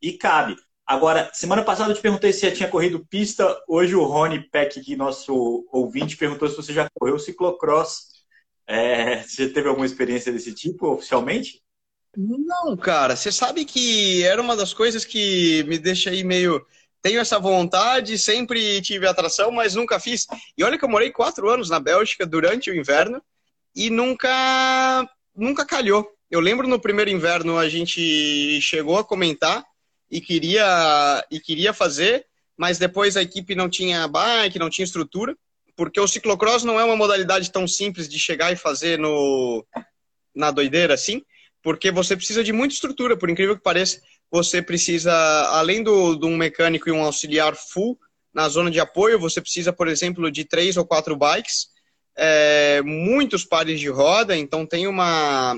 E 0.00 0.12
cabe. 0.12 0.56
Agora, 0.86 1.30
semana 1.32 1.62
passada 1.62 1.92
eu 1.92 1.96
te 1.96 2.02
perguntei 2.02 2.32
se 2.32 2.48
já 2.48 2.54
tinha 2.54 2.68
corrido 2.68 3.06
pista. 3.06 3.60
Hoje 3.68 3.94
o 3.94 4.04
Rony 4.04 4.40
Peck, 4.50 4.94
nosso 4.96 5.66
ouvinte, 5.72 6.16
perguntou 6.16 6.48
se 6.48 6.56
você 6.56 6.72
já 6.72 6.88
correu 6.94 7.18
ciclocross. 7.18 8.11
É, 8.66 9.22
você 9.22 9.48
teve 9.48 9.68
alguma 9.68 9.86
experiência 9.86 10.32
desse 10.32 10.54
tipo 10.54 10.88
oficialmente? 10.88 11.62
Não, 12.16 12.76
cara, 12.76 13.16
você 13.16 13.32
sabe 13.32 13.64
que 13.64 14.22
era 14.24 14.40
uma 14.40 14.54
das 14.54 14.74
coisas 14.74 15.04
que 15.04 15.64
me 15.64 15.78
deixa 15.78 16.10
aí 16.10 16.22
meio. 16.22 16.64
Tenho 17.00 17.20
essa 17.20 17.38
vontade, 17.38 18.18
sempre 18.18 18.80
tive 18.82 19.06
atração, 19.06 19.50
mas 19.50 19.74
nunca 19.74 19.98
fiz. 19.98 20.26
E 20.56 20.62
olha 20.62 20.78
que 20.78 20.84
eu 20.84 20.88
morei 20.88 21.10
quatro 21.10 21.48
anos 21.48 21.70
na 21.70 21.80
Bélgica 21.80 22.26
durante 22.26 22.70
o 22.70 22.74
inverno 22.74 23.20
e 23.74 23.90
nunca, 23.90 25.08
nunca 25.34 25.64
calhou. 25.64 26.06
Eu 26.30 26.40
lembro 26.40 26.68
no 26.68 26.80
primeiro 26.80 27.10
inverno 27.10 27.58
a 27.58 27.68
gente 27.68 28.60
chegou 28.60 28.98
a 28.98 29.04
comentar 29.04 29.64
e 30.10 30.20
queria, 30.20 31.26
e 31.30 31.40
queria 31.40 31.72
fazer, 31.72 32.26
mas 32.56 32.78
depois 32.78 33.16
a 33.16 33.22
equipe 33.22 33.54
não 33.54 33.68
tinha 33.68 34.06
bike, 34.06 34.58
não 34.58 34.70
tinha 34.70 34.84
estrutura, 34.84 35.36
porque 35.82 35.98
o 35.98 36.06
ciclocross 36.06 36.62
não 36.62 36.78
é 36.78 36.84
uma 36.84 36.94
modalidade 36.94 37.50
tão 37.50 37.66
simples 37.66 38.08
de 38.08 38.16
chegar 38.16 38.52
e 38.52 38.56
fazer 38.56 38.98
no, 38.98 39.66
na 40.32 40.52
doideira 40.52 40.94
assim 40.94 41.22
porque 41.62 41.90
você 41.90 42.16
precisa 42.16 42.42
de 42.42 42.52
muita 42.52 42.74
estrutura, 42.74 43.16
por 43.16 43.30
incrível 43.30 43.56
que 43.56 43.62
pareça. 43.62 44.02
Você 44.30 44.60
precisa, 44.60 45.12
além 45.50 45.82
do, 45.82 46.16
de 46.16 46.26
um 46.26 46.36
mecânico 46.36 46.88
e 46.88 46.92
um 46.92 47.02
auxiliar 47.02 47.54
full 47.54 47.98
na 48.34 48.48
zona 48.48 48.70
de 48.70 48.80
apoio, 48.80 49.18
você 49.18 49.40
precisa, 49.40 49.72
por 49.72 49.86
exemplo, 49.86 50.30
de 50.30 50.44
três 50.44 50.76
ou 50.76 50.84
quatro 50.84 51.14
bikes, 51.16 51.68
é, 52.16 52.82
muitos 52.82 53.44
pares 53.44 53.78
de 53.78 53.88
roda, 53.88 54.36
então 54.36 54.66
tem 54.66 54.86
uma. 54.86 55.54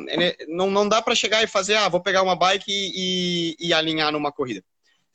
Não, 0.48 0.70
não 0.70 0.88
dá 0.88 1.00
para 1.00 1.14
chegar 1.14 1.42
e 1.42 1.48
fazer, 1.48 1.74
ah, 1.76 1.88
vou 1.88 2.00
pegar 2.00 2.22
uma 2.22 2.36
bike 2.36 2.70
e, 2.70 3.56
e, 3.58 3.68
e 3.68 3.72
alinhar 3.72 4.12
numa 4.12 4.30
corrida. 4.30 4.62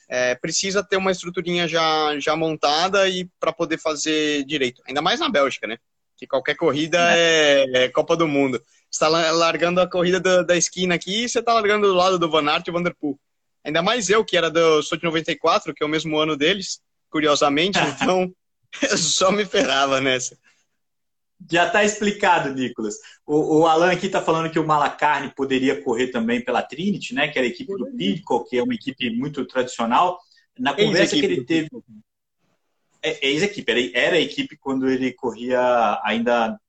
É, 0.10 0.34
precisa 0.34 0.84
ter 0.84 0.98
uma 0.98 1.12
estruturinha 1.12 1.68
já, 1.68 2.20
já 2.20 2.36
montada 2.36 3.08
e 3.08 3.30
para 3.40 3.54
poder 3.54 3.78
fazer 3.78 4.44
direito. 4.44 4.82
Ainda 4.88 5.02
mais 5.02 5.20
na 5.20 5.30
Bélgica, 5.30 5.68
né? 5.68 5.78
Que 6.18 6.26
qualquer 6.26 6.56
corrida 6.56 6.98
é, 7.16 7.86
é 7.86 7.90
Copa 7.90 8.18
do 8.18 8.28
Mundo 8.28 8.62
está 8.92 9.08
largando 9.08 9.80
a 9.80 9.90
corrida 9.90 10.20
da, 10.20 10.42
da 10.42 10.58
esquina 10.58 10.96
aqui 10.96 11.26
e 11.26 11.30
você 11.30 11.40
está 11.40 11.54
largando 11.54 11.88
do 11.88 11.94
lado 11.94 12.18
do 12.18 12.30
Van 12.30 12.50
Aert 12.50 12.68
e 12.68 12.70
o 12.72 12.74
Vanderpool. 12.74 13.20
Ainda 13.64 13.82
mais 13.82 14.10
eu, 14.10 14.26
que 14.26 14.36
era 14.36 14.50
do 14.50 14.82
sou 14.82 14.98
de 14.98 15.04
94, 15.04 15.74
que 15.74 15.84
é 15.84 15.86
o 15.86 15.90
mesmo 15.90 16.18
ano 16.18 16.36
deles, 16.36 16.82
curiosamente, 17.10 17.78
então 17.96 18.34
só 18.98 19.32
me 19.32 19.46
ferrava 19.46 20.02
nessa. 20.02 20.38
Já 21.48 21.68
está 21.68 21.84
explicado, 21.84 22.54
Nicolas. 22.54 22.96
O, 23.26 23.60
o, 23.60 23.68
Alan 23.68 23.92
aqui 23.92 24.08
está 24.08 24.22
falando 24.22 24.52
que 24.52 24.60
o 24.60 24.66
Malacarne 24.66 25.34
poderia 25.34 25.82
correr 25.82 26.08
também 26.08 26.44
pela 26.44 26.62
Trinity, 26.62 27.14
né? 27.14 27.28
Que 27.30 27.40
era 27.40 27.48
a 27.48 27.50
equipe 27.50 27.72
do 27.78 27.88
Pitcock, 27.96 28.50
que 28.50 28.58
é 28.58 28.64
uma 28.64 28.74
equipe 28.74 29.10
muito 29.12 29.46
tradicional. 29.46 30.20
Na 30.58 30.74
conversa 30.74 31.16
que 31.16 31.26
ele 31.26 31.46
teve. 31.46 31.70
É, 33.02 33.26
é 33.26 33.32
ex-equipe, 33.32 33.92
era, 33.94 34.18
a 34.18 34.20
equipe 34.20 34.58
quando 34.58 34.90
ele 34.90 35.14
corria 35.14 36.00
ainda 36.04 36.60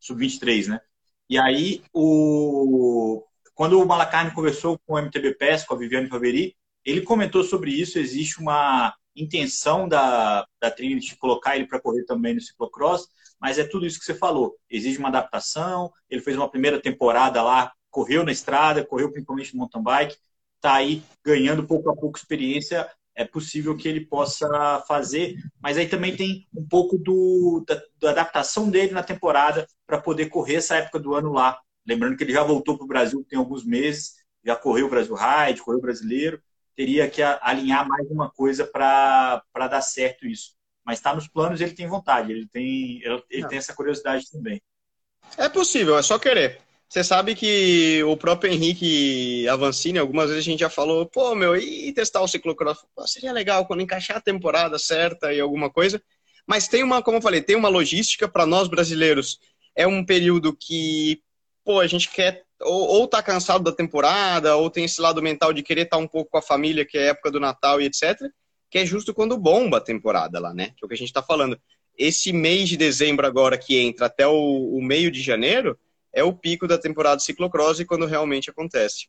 sub-23, 0.00 0.68
né? 0.68 0.80
E 1.28 1.38
aí, 1.38 1.82
o... 1.92 3.22
quando 3.54 3.80
o 3.80 3.86
Malacarne 3.86 4.32
conversou 4.32 4.78
com 4.86 4.94
o 4.94 4.98
MTB 4.98 5.34
PES, 5.34 5.64
com 5.64 5.74
a 5.74 5.78
Viviane 5.78 6.08
Faveri, 6.08 6.56
ele 6.84 7.02
comentou 7.02 7.44
sobre 7.44 7.70
isso. 7.70 7.98
Existe 7.98 8.40
uma 8.40 8.94
intenção 9.14 9.86
da, 9.86 10.46
da 10.60 10.70
Trinity 10.70 11.08
de 11.08 11.16
colocar 11.16 11.56
ele 11.56 11.66
para 11.66 11.80
correr 11.80 12.04
também 12.04 12.34
no 12.34 12.40
ciclocross, 12.40 13.08
mas 13.44 13.58
é 13.58 13.64
tudo 13.64 13.84
isso 13.84 13.98
que 13.98 14.06
você 14.06 14.14
falou. 14.14 14.56
Exige 14.70 14.96
uma 14.96 15.08
adaptação. 15.08 15.92
Ele 16.08 16.22
fez 16.22 16.34
uma 16.34 16.50
primeira 16.50 16.80
temporada 16.80 17.42
lá, 17.42 17.70
correu 17.90 18.24
na 18.24 18.32
estrada, 18.32 18.82
correu 18.82 19.12
principalmente 19.12 19.52
no 19.52 19.58
mountain 19.58 19.82
bike, 19.82 20.16
está 20.56 20.76
aí 20.76 21.02
ganhando 21.22 21.66
pouco 21.66 21.90
a 21.90 21.94
pouco 21.94 22.16
experiência. 22.16 22.90
É 23.14 23.22
possível 23.22 23.76
que 23.76 23.86
ele 23.86 24.06
possa 24.06 24.82
fazer, 24.88 25.36
mas 25.60 25.76
aí 25.76 25.86
também 25.86 26.16
tem 26.16 26.48
um 26.56 26.66
pouco 26.66 26.96
do, 26.96 27.62
da, 27.68 27.82
da 28.00 28.10
adaptação 28.12 28.70
dele 28.70 28.92
na 28.92 29.02
temporada 29.02 29.66
para 29.86 30.00
poder 30.00 30.30
correr 30.30 30.54
essa 30.54 30.76
época 30.76 30.98
do 30.98 31.14
ano 31.14 31.30
lá. 31.30 31.60
Lembrando 31.86 32.16
que 32.16 32.24
ele 32.24 32.32
já 32.32 32.42
voltou 32.42 32.78
para 32.78 32.84
o 32.86 32.88
Brasil 32.88 33.26
tem 33.28 33.38
alguns 33.38 33.62
meses, 33.62 34.14
já 34.42 34.56
correu 34.56 34.86
o 34.86 34.90
Brasil 34.90 35.14
Ride, 35.14 35.60
correu 35.60 35.80
o 35.80 35.82
brasileiro. 35.82 36.42
teria 36.74 37.10
que 37.10 37.20
alinhar 37.22 37.86
mais 37.86 38.10
uma 38.10 38.30
coisa 38.30 38.66
para 38.66 39.42
dar 39.54 39.82
certo 39.82 40.26
isso. 40.26 40.54
Mas 40.84 40.98
está 40.98 41.14
nos 41.14 41.26
planos, 41.26 41.60
ele 41.60 41.72
tem 41.72 41.86
vontade, 41.86 42.30
ele 42.30 42.46
tem, 42.46 43.00
ele 43.30 43.48
tem 43.48 43.58
essa 43.58 43.74
curiosidade 43.74 44.30
também. 44.30 44.60
É 45.38 45.48
possível, 45.48 45.96
é 45.96 46.02
só 46.02 46.18
querer. 46.18 46.60
Você 46.88 47.02
sabe 47.02 47.34
que 47.34 48.04
o 48.04 48.16
próprio 48.16 48.52
Henrique 48.52 49.48
Avancini, 49.48 49.98
algumas 49.98 50.28
vezes 50.28 50.44
a 50.46 50.50
gente 50.50 50.60
já 50.60 50.70
falou, 50.70 51.06
pô, 51.06 51.34
meu, 51.34 51.56
e 51.56 51.92
testar 51.92 52.20
o 52.20 52.28
ciclocross? 52.28 52.86
Pô, 52.94 53.06
seria 53.06 53.32
legal 53.32 53.66
quando 53.66 53.80
encaixar 53.80 54.18
a 54.18 54.20
temporada 54.20 54.78
certa 54.78 55.32
e 55.32 55.40
alguma 55.40 55.70
coisa. 55.70 56.00
Mas 56.46 56.68
tem 56.68 56.84
uma, 56.84 57.02
como 57.02 57.16
eu 57.16 57.22
falei, 57.22 57.40
tem 57.40 57.56
uma 57.56 57.68
logística 57.68 58.28
para 58.28 58.46
nós 58.46 58.68
brasileiros. 58.68 59.38
É 59.74 59.86
um 59.86 60.04
período 60.04 60.54
que, 60.54 61.20
pô, 61.64 61.80
a 61.80 61.86
gente 61.86 62.10
quer 62.10 62.44
ou, 62.60 62.86
ou 62.86 63.08
tá 63.08 63.22
cansado 63.22 63.64
da 63.64 63.72
temporada, 63.72 64.56
ou 64.56 64.70
tem 64.70 64.84
esse 64.84 65.00
lado 65.00 65.22
mental 65.22 65.52
de 65.52 65.62
querer 65.62 65.82
estar 65.82 65.96
tá 65.96 66.02
um 66.02 66.06
pouco 66.06 66.30
com 66.30 66.38
a 66.38 66.42
família, 66.42 66.84
que 66.84 66.96
é 66.96 67.02
a 67.02 67.10
época 67.10 67.30
do 67.30 67.40
Natal 67.40 67.80
e 67.80 67.86
etc. 67.86 68.20
Que 68.74 68.80
é 68.80 68.84
justo 68.84 69.14
quando 69.14 69.38
bomba 69.38 69.76
a 69.76 69.80
temporada 69.80 70.40
lá, 70.40 70.52
né? 70.52 70.70
Que 70.76 70.82
é 70.82 70.84
o 70.84 70.88
que 70.88 70.94
a 70.94 70.98
gente 70.98 71.06
está 71.06 71.22
falando. 71.22 71.56
Esse 71.96 72.32
mês 72.32 72.68
de 72.68 72.76
dezembro 72.76 73.24
agora 73.24 73.56
que 73.56 73.78
entra 73.78 74.06
até 74.06 74.26
o, 74.26 74.32
o 74.34 74.82
meio 74.82 75.12
de 75.12 75.22
janeiro 75.22 75.78
é 76.12 76.24
o 76.24 76.32
pico 76.32 76.66
da 76.66 76.76
temporada 76.76 77.20
ciclocross 77.20 77.78
e 77.78 77.84
quando 77.84 78.04
realmente 78.04 78.50
acontece. 78.50 79.06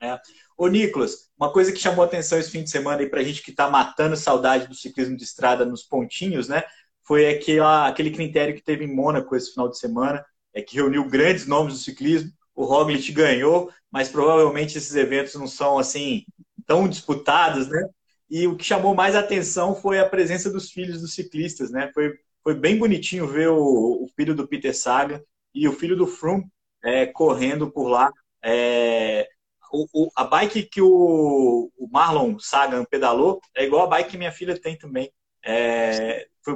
É. 0.00 0.18
Ô, 0.58 0.66
Nicolas, 0.66 1.30
uma 1.38 1.52
coisa 1.52 1.70
que 1.70 1.78
chamou 1.78 2.04
atenção 2.04 2.36
esse 2.36 2.50
fim 2.50 2.64
de 2.64 2.70
semana 2.70 3.02
aí 3.02 3.08
pra 3.08 3.22
gente 3.22 3.42
que 3.42 3.52
tá 3.52 3.70
matando 3.70 4.16
saudade 4.16 4.66
do 4.66 4.74
ciclismo 4.74 5.16
de 5.16 5.22
estrada 5.22 5.64
nos 5.64 5.84
pontinhos, 5.84 6.48
né? 6.48 6.64
Foi 7.04 7.40
aquele 7.86 8.10
critério 8.10 8.56
que 8.56 8.64
teve 8.64 8.84
em 8.84 8.92
Mônaco 8.92 9.36
esse 9.36 9.52
final 9.52 9.68
de 9.68 9.78
semana, 9.78 10.26
é 10.52 10.60
que 10.60 10.74
reuniu 10.74 11.08
grandes 11.08 11.46
nomes 11.46 11.74
do 11.74 11.78
ciclismo. 11.78 12.32
O 12.56 12.64
Roglic 12.64 13.12
ganhou, 13.12 13.70
mas 13.88 14.08
provavelmente 14.08 14.76
esses 14.76 14.96
eventos 14.96 15.32
não 15.36 15.46
são 15.46 15.78
assim 15.78 16.24
tão 16.66 16.88
disputados, 16.88 17.68
né? 17.68 17.88
E 18.32 18.46
o 18.46 18.56
que 18.56 18.64
chamou 18.64 18.94
mais 18.94 19.14
atenção 19.14 19.74
foi 19.74 19.98
a 19.98 20.08
presença 20.08 20.50
dos 20.50 20.70
filhos 20.70 21.02
dos 21.02 21.14
ciclistas, 21.14 21.70
né? 21.70 21.90
Foi, 21.92 22.14
foi 22.42 22.54
bem 22.54 22.78
bonitinho 22.78 23.26
ver 23.28 23.50
o, 23.50 23.58
o 24.04 24.08
filho 24.16 24.34
do 24.34 24.48
Peter 24.48 24.74
Sagan 24.74 25.20
e 25.54 25.68
o 25.68 25.72
filho 25.74 25.94
do 25.94 26.06
Froome 26.06 26.46
é, 26.82 27.04
correndo 27.04 27.70
por 27.70 27.88
lá. 27.88 28.10
É, 28.42 29.28
o, 29.70 29.86
o, 29.92 30.10
a 30.16 30.24
bike 30.24 30.62
que 30.62 30.80
o, 30.80 31.70
o, 31.76 31.88
Marlon 31.90 32.38
Sagan 32.38 32.86
pedalou 32.86 33.38
é 33.54 33.66
igual 33.66 33.84
a 33.84 33.86
bike 33.86 34.12
que 34.12 34.16
minha 34.16 34.32
filha 34.32 34.58
tem 34.58 34.78
também. 34.78 35.12
É, 35.44 36.26
foi, 36.42 36.54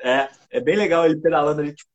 é, 0.00 0.28
é 0.52 0.60
bem 0.60 0.76
legal 0.76 1.04
ele 1.04 1.20
pedalando 1.20 1.60
ali, 1.60 1.74
tipo, 1.74 1.90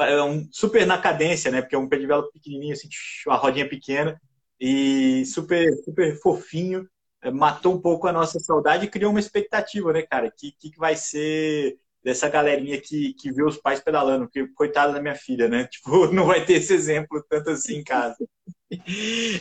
é 0.00 0.22
um, 0.22 0.46
super 0.52 0.86
na 0.86 0.98
cadência, 0.98 1.50
né? 1.50 1.62
Porque 1.62 1.74
é 1.74 1.78
um 1.78 1.88
vela 1.88 2.30
pequenininho, 2.30 2.74
assim, 2.74 2.90
uma 3.26 3.36
rodinha 3.36 3.66
pequena 3.66 4.20
e 4.60 5.24
super, 5.24 5.66
super 5.82 6.20
fofinho. 6.20 6.86
É, 7.24 7.30
matou 7.30 7.74
um 7.74 7.80
pouco 7.80 8.06
a 8.06 8.12
nossa 8.12 8.38
saudade 8.38 8.84
e 8.84 8.90
criou 8.90 9.10
uma 9.10 9.18
expectativa, 9.18 9.92
né, 9.94 10.02
cara? 10.02 10.30
Que 10.30 10.52
que 10.52 10.70
vai 10.76 10.94
ser 10.94 11.78
dessa 12.04 12.28
galerinha 12.28 12.78
que, 12.78 13.14
que 13.14 13.32
vê 13.32 13.42
os 13.42 13.56
pais 13.56 13.80
pedalando, 13.80 14.26
porque 14.26 14.46
coitada 14.48 14.92
da 14.92 15.00
minha 15.00 15.14
filha, 15.14 15.48
né? 15.48 15.66
Tipo, 15.72 16.12
não 16.12 16.26
vai 16.26 16.44
ter 16.44 16.54
esse 16.54 16.74
exemplo 16.74 17.24
tanto 17.28 17.50
assim 17.50 17.76
em 17.76 17.84
casa. 17.84 18.16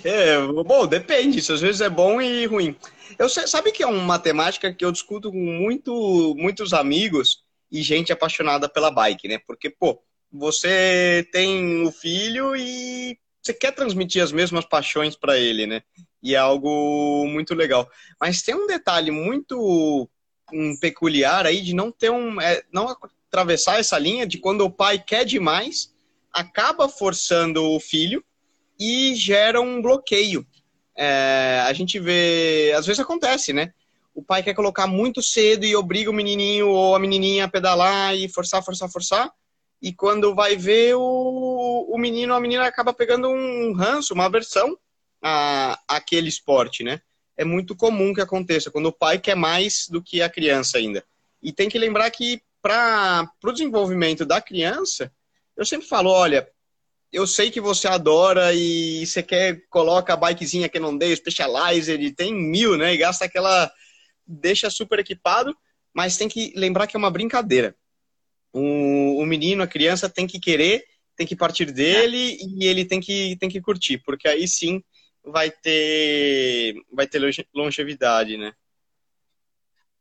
É, 0.03 0.37
bom, 0.63 0.85
depende, 0.85 1.39
isso 1.39 1.53
às 1.53 1.61
vezes 1.61 1.81
é 1.81 1.89
bom 1.89 2.21
e 2.21 2.45
ruim. 2.45 2.75
Eu 3.17 3.27
sabe 3.27 3.71
que 3.71 3.81
é 3.81 3.87
uma 3.87 4.03
matemática 4.03 4.71
que 4.71 4.85
eu 4.85 4.91
discuto 4.91 5.31
com 5.31 5.37
muito, 5.37 6.35
muitos 6.37 6.71
amigos 6.71 7.39
e 7.71 7.81
gente 7.81 8.13
apaixonada 8.13 8.69
pela 8.69 8.91
bike, 8.91 9.27
né? 9.27 9.39
Porque, 9.47 9.71
pô, 9.71 9.99
você 10.31 11.27
tem 11.31 11.83
o 11.83 11.91
filho 11.91 12.55
e 12.55 13.17
você 13.43 13.53
quer 13.53 13.71
transmitir 13.73 14.23
as 14.23 14.31
mesmas 14.31 14.65
paixões 14.65 15.15
para 15.15 15.37
ele, 15.37 15.67
né? 15.67 15.81
E 16.21 16.33
é 16.33 16.37
algo 16.37 17.27
muito 17.27 17.53
legal. 17.53 17.89
Mas 18.19 18.41
tem 18.41 18.55
um 18.55 18.65
detalhe 18.65 19.11
muito 19.11 20.09
um 20.51 20.77
peculiar 20.77 21.45
aí 21.45 21.61
de 21.61 21.75
não 21.75 21.91
ter 21.91 22.09
um. 22.09 22.39
É, 22.39 22.63
não 22.71 22.95
atravessar 23.27 23.79
essa 23.79 23.97
linha 23.99 24.25
de 24.25 24.37
quando 24.37 24.61
o 24.61 24.71
pai 24.71 24.97
quer 24.97 25.25
demais, 25.25 25.91
acaba 26.31 26.87
forçando 26.87 27.63
o 27.71 27.79
filho 27.79 28.23
e 28.79 29.13
gera 29.15 29.59
um 29.59 29.81
bloqueio. 29.81 30.47
É, 30.95 31.63
a 31.65 31.73
gente 31.73 31.99
vê. 31.99 32.73
Às 32.77 32.85
vezes 32.85 33.01
acontece, 33.01 33.51
né? 33.51 33.73
O 34.15 34.23
pai 34.23 34.43
quer 34.43 34.53
colocar 34.53 34.87
muito 34.87 35.21
cedo 35.21 35.65
e 35.65 35.75
obriga 35.75 36.09
o 36.09 36.13
menininho 36.13 36.69
ou 36.69 36.95
a 36.95 36.99
menininha 36.99 37.45
a 37.45 37.49
pedalar 37.49 38.15
e 38.15 38.29
forçar, 38.29 38.63
forçar, 38.63 38.89
forçar. 38.89 39.31
E 39.83 39.93
quando 39.93 40.33
vai 40.33 40.55
ver, 40.55 40.95
o, 40.95 41.87
o 41.89 41.97
menino 41.99 42.33
a 42.33 42.39
menina 42.39 42.65
acaba 42.65 42.93
pegando 42.93 43.29
um 43.29 43.73
ranço, 43.73 44.15
uma 44.15 44.25
aversão 44.25 44.75
aquele 45.87 46.27
esporte, 46.27 46.83
né? 46.83 47.01
é 47.35 47.43
muito 47.43 47.75
comum 47.75 48.13
que 48.13 48.21
aconteça, 48.21 48.71
quando 48.71 48.87
o 48.87 48.93
pai 48.93 49.19
quer 49.19 49.35
mais 49.35 49.87
do 49.89 50.01
que 50.01 50.21
a 50.21 50.29
criança 50.29 50.77
ainda. 50.77 51.03
E 51.41 51.51
tem 51.51 51.69
que 51.69 51.79
lembrar 51.79 52.09
que 52.11 52.41
para 52.61 53.29
o 53.43 53.51
desenvolvimento 53.51 54.25
da 54.25 54.41
criança, 54.41 55.11
eu 55.57 55.65
sempre 55.65 55.87
falo, 55.87 56.09
olha, 56.09 56.47
eu 57.11 57.27
sei 57.27 57.51
que 57.51 57.59
você 57.59 57.87
adora 57.87 58.53
e 58.53 59.05
você 59.05 59.21
quer, 59.21 59.61
coloca 59.69 60.13
a 60.13 60.17
bikezinha 60.17 60.69
que 60.69 60.79
não 60.79 60.97
dei, 60.97 61.15
Specializer, 61.15 62.01
e 62.01 62.11
tem 62.11 62.33
mil, 62.33 62.77
né? 62.77 62.93
E 62.93 62.97
gasta 62.97 63.25
aquela, 63.25 63.71
deixa 64.25 64.69
super 64.69 64.99
equipado, 64.99 65.55
mas 65.93 66.17
tem 66.17 66.29
que 66.29 66.53
lembrar 66.55 66.87
que 66.87 66.95
é 66.95 66.99
uma 66.99 67.11
brincadeira. 67.11 67.75
O, 68.53 69.17
o 69.21 69.25
menino, 69.25 69.63
a 69.63 69.67
criança 69.67 70.07
tem 70.07 70.27
que 70.27 70.39
querer, 70.39 70.85
tem 71.15 71.27
que 71.27 71.35
partir 71.35 71.71
dele 71.71 72.37
e 72.39 72.65
ele 72.65 72.85
tem 72.85 73.01
que, 73.01 73.35
tem 73.37 73.49
que 73.49 73.61
curtir, 73.61 73.97
porque 74.05 74.27
aí 74.27 74.47
sim 74.47 74.81
vai 75.25 75.49
ter, 75.49 76.75
vai 76.91 77.07
ter 77.07 77.21
longevidade, 77.53 78.37
né? 78.37 78.53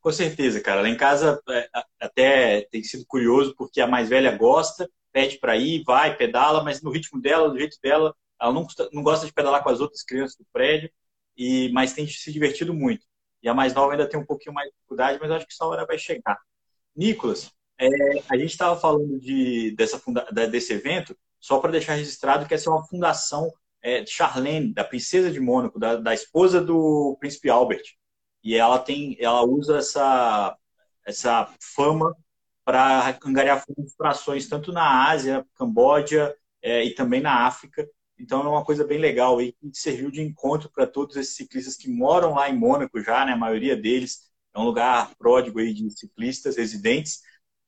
Com 0.00 0.10
certeza, 0.10 0.60
cara. 0.60 0.82
Lá 0.82 0.88
em 0.88 0.96
casa 0.96 1.40
é, 1.48 1.68
até 2.00 2.62
tem 2.70 2.82
sido 2.82 3.06
curioso 3.06 3.54
porque 3.56 3.80
a 3.80 3.86
mais 3.86 4.08
velha 4.08 4.36
gosta, 4.36 4.90
pede 5.12 5.38
para 5.38 5.56
ir, 5.56 5.84
vai, 5.84 6.16
pedala, 6.16 6.64
mas 6.64 6.82
no 6.82 6.90
ritmo 6.90 7.20
dela, 7.20 7.48
do 7.48 7.58
jeito 7.58 7.78
dela, 7.80 8.14
ela 8.40 8.52
não, 8.52 8.66
não 8.92 9.02
gosta 9.02 9.24
de 9.26 9.32
pedalar 9.32 9.62
com 9.62 9.70
as 9.70 9.80
outras 9.80 10.02
crianças 10.02 10.36
do 10.36 10.44
prédio, 10.52 10.90
e 11.36 11.70
mas 11.72 11.92
tem 11.92 12.06
se 12.06 12.32
divertido 12.32 12.74
muito. 12.74 13.06
E 13.42 13.48
a 13.48 13.54
mais 13.54 13.74
nova 13.74 13.92
ainda 13.92 14.08
tem 14.08 14.18
um 14.18 14.26
pouquinho 14.26 14.54
mais 14.54 14.68
de 14.68 14.74
dificuldade, 14.74 15.18
mas 15.20 15.30
acho 15.30 15.46
que 15.46 15.52
essa 15.52 15.64
hora 15.66 15.86
vai 15.86 15.98
chegar. 15.98 16.38
Nicolas, 16.96 17.50
é, 17.86 18.22
a 18.28 18.36
gente 18.36 18.50
estava 18.50 18.78
falando 18.78 19.18
de, 19.18 19.72
dessa 19.72 19.98
funda, 19.98 20.24
desse 20.50 20.72
evento, 20.72 21.16
só 21.40 21.58
para 21.58 21.72
deixar 21.72 21.94
registrado 21.94 22.46
que 22.46 22.54
essa 22.54 22.70
é 22.70 22.72
uma 22.72 22.86
fundação 22.86 23.52
é, 23.82 24.06
Charlene, 24.06 24.72
da 24.72 24.84
princesa 24.84 25.30
de 25.30 25.40
Mônaco, 25.40 25.78
da, 25.78 25.96
da 25.96 26.14
esposa 26.14 26.60
do 26.60 27.16
príncipe 27.18 27.50
Albert. 27.50 27.82
E 28.44 28.54
ela 28.54 28.78
tem, 28.78 29.16
ela 29.18 29.42
usa 29.44 29.78
essa, 29.78 30.56
essa 31.04 31.52
fama 31.60 32.16
para 32.64 33.18
angariar 33.24 33.64
fundos 33.64 33.94
para 33.96 34.10
ações 34.10 34.48
tanto 34.48 34.72
na 34.72 35.10
Ásia, 35.10 35.44
Camboja 35.56 36.34
é, 36.62 36.84
e 36.84 36.94
também 36.94 37.20
na 37.20 37.46
África. 37.46 37.88
Então 38.18 38.42
é 38.42 38.48
uma 38.48 38.64
coisa 38.64 38.84
bem 38.84 38.98
legal 38.98 39.38
aí 39.38 39.52
que 39.52 39.70
serviu 39.72 40.10
de 40.10 40.22
encontro 40.22 40.70
para 40.70 40.86
todos 40.86 41.16
esses 41.16 41.34
ciclistas 41.34 41.76
que 41.76 41.88
moram 41.88 42.34
lá 42.34 42.48
em 42.48 42.56
Mônaco 42.56 43.00
já, 43.02 43.24
né? 43.24 43.32
A 43.32 43.36
maioria 43.36 43.76
deles 43.76 44.30
é 44.54 44.58
um 44.60 44.64
lugar 44.64 45.12
pródigo 45.16 45.58
aí 45.58 45.74
de 45.74 45.90
ciclistas 45.90 46.56
residentes, 46.56 47.22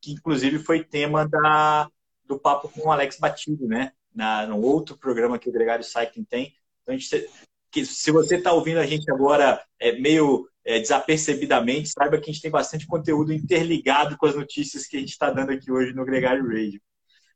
que 0.05 0.12
inclusive 0.12 0.59
foi 0.59 0.85
tema 0.85 1.27
da, 1.27 1.88
do 2.27 2.38
papo 2.38 2.69
com 2.69 2.88
o 2.88 2.93
Alex 2.93 3.19
Batido, 3.19 3.67
né? 3.67 3.93
na, 4.14 4.47
no 4.47 4.61
outro 4.61 4.97
programa 4.97 5.38
que 5.38 5.49
o 5.49 5.53
Gregário 5.53 5.85
Cycling 5.85 6.25
tem. 6.25 6.55
Então, 6.83 6.97
gente, 6.97 7.29
que, 7.71 7.85
se 7.85 8.11
você 8.11 8.37
está 8.37 8.53
ouvindo 8.53 8.79
a 8.79 8.87
gente 8.87 9.11
agora 9.11 9.62
é, 9.81 9.93
meio 9.99 10.49
é, 10.64 10.79
desapercebidamente, 10.79 11.90
saiba 11.90 12.19
que 12.19 12.31
a 12.31 12.33
gente 12.33 12.43
tem 12.43 12.51
bastante 12.51 12.87
conteúdo 12.87 13.33
interligado 13.33 14.17
com 14.17 14.27
as 14.27 14.37
notícias 14.37 14.87
que 14.87 14.97
a 14.97 15.01
gente 15.01 15.11
está 15.11 15.31
dando 15.31 15.51
aqui 15.51 15.71
hoje 15.73 15.93
no 15.93 16.05
Gregário 16.05 16.47
Radio. 16.47 16.81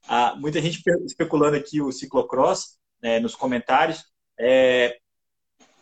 Ah, 0.07 0.37
muita 0.37 0.63
gente 0.63 0.81
especulando 1.05 1.57
aqui 1.57 1.83
o 1.83 1.91
ciclocross 1.91 2.79
né, 3.03 3.19
nos 3.19 3.35
comentários. 3.35 4.05
É, 4.39 4.97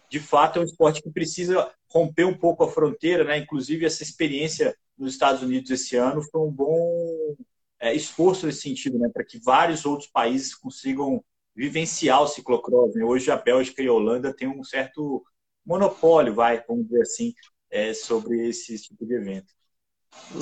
de 0.09 0.19
fato, 0.19 0.59
é 0.59 0.63
um 0.63 0.65
esporte 0.65 1.03
que 1.03 1.11
precisa 1.11 1.71
romper 1.89 2.25
um 2.25 2.37
pouco 2.37 2.65
a 2.65 2.71
fronteira, 2.71 3.25
né? 3.25 3.39
Inclusive, 3.39 3.87
essa 3.87 4.03
experiência 4.03 4.77
nos 4.99 5.13
Estados 5.13 5.43
Unidos 5.43 5.71
esse 5.71 5.97
ano 5.97 6.23
foi 6.23 6.41
um 6.41 6.51
bom 6.51 7.37
é, 7.79 7.95
esforço 7.95 8.47
nesse 8.47 8.63
sentido, 8.63 8.99
né, 8.99 9.09
para 9.13 9.25
que 9.25 9.39
vários 9.39 9.85
outros 9.85 10.09
países 10.09 10.55
consigam 10.55 11.23
vivenciar 11.55 12.23
o 12.23 12.29
ciclocross. 12.29 12.95
Né? 12.95 13.05
Hoje 13.05 13.31
a 13.31 13.37
Bélgica 13.37 13.83
e 13.83 13.87
a 13.87 13.93
Holanda 13.93 14.35
têm 14.35 14.49
um 14.49 14.65
certo 14.65 15.25
monopólio, 15.65 16.35
vai, 16.35 16.63
vamos 16.67 16.87
dizer 16.87 17.03
assim, 17.03 17.35
é, 17.71 17.93
sobre 17.93 18.49
esse 18.49 18.79
tipo 18.81 19.05
de 19.05 19.15
evento. 19.15 19.53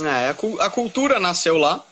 É, 0.05 0.29
a, 0.61 0.71
cultura 0.71 1.19
nasceu 1.19 1.57
lá 1.57 1.85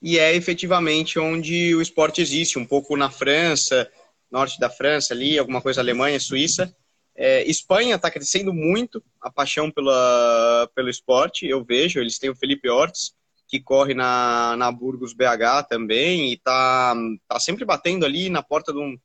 e 0.00 0.18
é 0.18 0.34
efetivamente 0.34 1.18
onde 1.18 1.74
o 1.74 1.82
esporte 1.82 2.20
existe, 2.20 2.58
um 2.58 2.66
pouco 2.66 2.96
na 2.96 3.10
França, 3.10 3.88
norte 4.30 4.58
da 4.58 4.70
França 4.70 5.14
ali, 5.14 5.38
alguma 5.38 5.60
coisa 5.60 5.80
Alemanha, 5.80 6.18
Suíça. 6.18 6.74
É, 7.14 7.42
Espanha 7.48 7.96
está 7.96 8.10
crescendo 8.10 8.54
muito 8.54 9.02
a 9.20 9.30
paixão 9.30 9.70
pela, 9.70 10.68
pelo 10.74 10.88
esporte, 10.88 11.46
eu 11.46 11.62
vejo, 11.62 12.00
eles 12.00 12.18
têm 12.18 12.30
o 12.30 12.36
Felipe 12.36 12.68
Ortiz, 12.70 13.14
que 13.46 13.60
corre 13.60 13.92
na, 13.92 14.56
na 14.56 14.72
Burgos 14.72 15.12
BH 15.12 15.68
também 15.68 16.32
e 16.32 16.38
tá, 16.38 16.94
tá 17.28 17.38
sempre 17.38 17.66
batendo 17.66 18.06
ali 18.06 18.30
na 18.30 18.42
porta 18.42 18.72
de 18.72 18.78
um, 18.78 18.96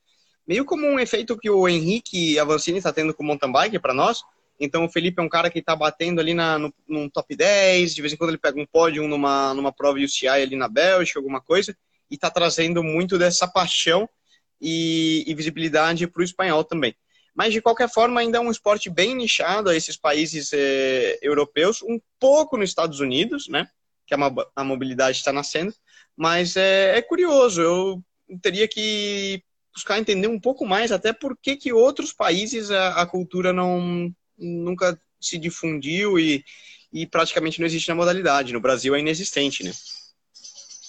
meio 0.47 0.63
como 0.63 0.87
um 0.87 0.97
efeito 0.97 1.37
que 1.37 1.49
o 1.49 1.67
Henrique 1.67 2.39
Avancini 2.39 2.77
está 2.77 2.93
tendo 2.93 3.13
com 3.13 3.23
o 3.23 3.25
mountain 3.25 3.51
bike 3.51 3.79
para 3.79 3.93
nós. 3.93 4.21
Então 4.57 4.85
o 4.85 4.89
Felipe 4.89 5.21
é 5.21 5.23
um 5.23 5.29
cara 5.29 5.49
que 5.51 5.59
está 5.59 5.75
batendo 5.75 6.21
ali 6.21 6.33
na, 6.33 6.57
no, 6.57 6.73
num 6.87 7.09
top 7.09 7.35
10, 7.35 7.93
de 7.93 8.01
vez 8.01 8.13
em 8.13 8.15
quando 8.15 8.29
ele 8.29 8.37
pega 8.37 8.59
um 8.59 8.65
pódio 8.65 9.05
numa, 9.05 9.53
numa 9.53 9.71
prova 9.71 9.99
UCI 9.99 10.29
ali 10.29 10.55
na 10.55 10.69
Bélgica, 10.69 11.19
alguma 11.19 11.41
coisa, 11.41 11.75
e 12.09 12.15
está 12.15 12.31
trazendo 12.31 12.81
muito 12.81 13.17
dessa 13.17 13.47
paixão 13.47 14.09
e, 14.61 15.25
e 15.27 15.35
visibilidade 15.35 16.07
para 16.07 16.21
o 16.21 16.23
espanhol 16.23 16.63
também. 16.63 16.95
Mas, 17.37 17.53
de 17.53 17.61
qualquer 17.61 17.87
forma, 17.87 18.19
ainda 18.19 18.39
é 18.39 18.41
um 18.41 18.49
esporte 18.49 18.89
bem 18.89 19.13
nichado 19.13 19.69
a 19.69 19.75
esses 19.75 19.95
países 19.95 20.49
eh, 20.53 21.19
europeus, 21.21 21.83
um 21.83 22.01
pouco 22.19 22.57
nos 22.57 22.67
Estados 22.67 22.99
Unidos, 22.99 23.47
né? 23.47 23.69
Que 24.07 24.15
a, 24.15 24.17
a 24.55 24.63
mobilidade 24.63 25.19
está 25.19 25.31
nascendo. 25.31 25.71
Mas 26.15 26.57
é, 26.57 26.97
é, 26.97 27.01
curioso, 27.03 27.61
eu 27.61 28.03
teria 28.41 28.67
que 28.67 29.43
buscar 29.71 29.99
entender 29.99 30.27
um 30.27 30.39
pouco 30.39 30.65
mais 30.65 30.91
até 30.91 31.13
por 31.13 31.37
que, 31.39 31.55
que 31.55 31.71
outros 31.71 32.11
países 32.11 32.71
a, 32.71 33.01
a 33.01 33.05
cultura 33.05 33.53
não 33.53 34.11
nunca 34.35 34.99
se 35.21 35.37
difundiu 35.37 36.17
e, 36.17 36.43
e 36.91 37.05
praticamente 37.05 37.59
não 37.59 37.67
existe 37.67 37.89
na 37.89 37.95
modalidade. 37.95 38.51
No 38.51 38.59
Brasil 38.59 38.95
é 38.95 38.99
inexistente, 38.99 39.63
né? 39.63 39.71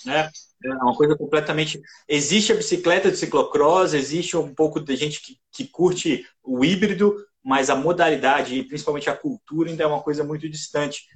É, 0.07 0.31
é 0.65 0.69
uma 0.75 0.95
coisa 0.95 1.17
completamente. 1.17 1.81
Existe 2.09 2.53
a 2.53 2.57
bicicleta 2.57 3.11
de 3.11 3.17
ciclocross, 3.17 3.95
existe 3.95 4.37
um 4.37 4.55
pouco 4.55 4.81
de 4.81 4.97
gente 4.97 5.21
que, 5.21 5.39
que 5.53 5.67
curte 5.67 6.27
o 6.43 6.65
híbrido, 6.65 7.17
mas 7.43 7.71
a 7.71 7.77
modalidade 7.77 8.55
e 8.55 8.65
principalmente 8.65 9.09
a 9.09 9.17
cultura 9.17 9.71
ainda 9.71 9.85
é 9.85 9.87
uma 9.87 10.03
coisa 10.03 10.25
muito 10.25 10.49
distante. 10.49 11.07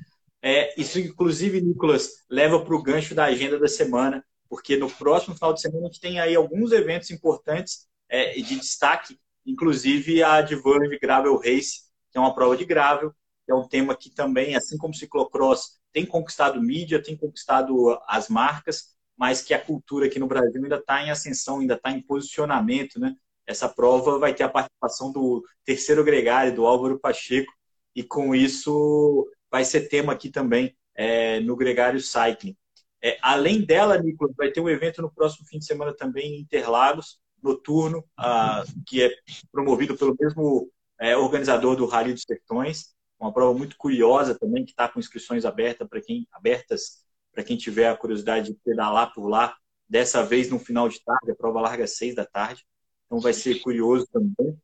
É, 0.41 0.79
isso, 0.81 0.99
inclusive, 0.99 1.61
Nicolas, 1.61 2.25
leva 2.29 2.65
para 2.65 2.75
o 2.75 2.83
gancho 2.83 3.15
da 3.15 3.25
agenda 3.25 3.59
da 3.59 3.69
semana, 3.69 4.25
porque 4.49 4.77
no 4.77 4.91
próximo 4.91 5.35
final 5.35 5.55
de 5.55 5.61
semana 5.61 5.85
a 5.85 5.87
gente 5.87 6.01
tem 6.01 6.21
aí 6.21 6.35
alguns 6.35 6.73
eventos 6.73 7.11
importantes 7.11 7.87
é, 8.09 8.35
de 8.35 8.57
destaque, 8.57 9.19
inclusive 9.47 10.23
a 10.23 10.35
Adverve 10.35 10.99
Gravel 10.99 11.37
Race, 11.37 11.83
que 12.11 12.19
é 12.19 12.21
uma 12.21 12.35
prova 12.35 12.57
de 12.57 12.65
gravel, 12.65 13.13
que 13.45 13.53
é 13.53 13.55
um 13.55 13.67
tema 13.67 13.97
que 13.97 14.11
também, 14.11 14.55
assim 14.55 14.77
como 14.77 14.93
o 14.93 14.97
ciclocross, 14.97 15.81
tem 15.93 16.07
conquistado 16.07 16.61
mídia, 16.61 17.03
tem 17.03 17.17
conquistado 17.17 17.99
as 18.07 18.29
marcas, 18.29 18.93
mas 19.17 19.43
que 19.43 19.55
a 19.55 19.65
cultura 19.65 20.07
aqui 20.07 20.19
no 20.19 20.27
Brasil 20.27 20.63
ainda 20.63 20.77
está 20.77 21.03
em 21.03 21.11
ascensão, 21.11 21.61
ainda 21.61 21.75
está 21.75 21.91
em 21.91 22.03
posicionamento, 22.03 22.99
né? 22.99 23.15
Essa 23.47 23.69
prova 23.69 24.19
vai 24.19 24.35
ter 24.35 24.45
a 24.45 24.49
participação 24.49 25.13
do 25.13 25.45
terceiro 25.65 26.05
gregário, 26.05 26.55
do 26.55 26.67
Álvaro 26.67 26.99
Pacheco, 26.99 27.53
e 27.95 28.03
com 28.03 28.35
isso 28.35 29.29
vai 29.51 29.65
ser 29.65 29.89
tema 29.89 30.13
aqui 30.13 30.31
também 30.31 30.77
é, 30.95 31.41
no 31.41 31.57
Gregário 31.57 32.01
Cycling. 32.01 32.57
É, 33.03 33.19
além 33.21 33.65
dela, 33.65 33.99
Nicolas, 33.99 34.35
vai 34.37 34.51
ter 34.51 34.61
um 34.61 34.69
evento 34.69 35.03
no 35.03 35.13
próximo 35.13 35.47
fim 35.47 35.59
de 35.59 35.67
semana 35.67 35.93
também 35.93 36.37
em 36.37 36.41
Interlagos, 36.41 37.19
noturno, 37.43 38.05
ah, 38.17 38.65
que 38.87 39.03
é 39.03 39.11
promovido 39.51 39.97
pelo 39.97 40.17
mesmo 40.19 40.71
é, 41.01 41.17
organizador 41.17 41.75
do 41.75 41.87
Rally 41.87 42.13
dos 42.13 42.23
Sertões. 42.23 42.95
Uma 43.19 43.33
prova 43.33 43.57
muito 43.57 43.77
curiosa 43.77 44.39
também, 44.39 44.65
que 44.65 44.71
está 44.71 44.89
com 44.89 45.01
inscrições 45.01 45.45
abertas 45.45 45.89
para 45.89 46.01
quem 46.01 46.27
abertas 46.33 47.02
para 47.33 47.45
quem 47.45 47.57
tiver 47.57 47.89
a 47.89 47.97
curiosidade 47.97 48.53
de 48.53 48.59
pedalar 48.65 49.13
por 49.13 49.29
lá, 49.29 49.57
dessa 49.89 50.25
vez 50.25 50.51
no 50.51 50.59
final 50.59 50.89
de 50.89 51.03
tarde, 51.05 51.31
a 51.31 51.35
prova 51.35 51.61
larga 51.61 51.85
às 51.85 51.97
seis 51.97 52.15
da 52.15 52.25
tarde, 52.25 52.65
então 53.07 53.21
vai 53.21 53.33
ser 53.33 53.61
curioso 53.61 54.07
também. 54.13 54.57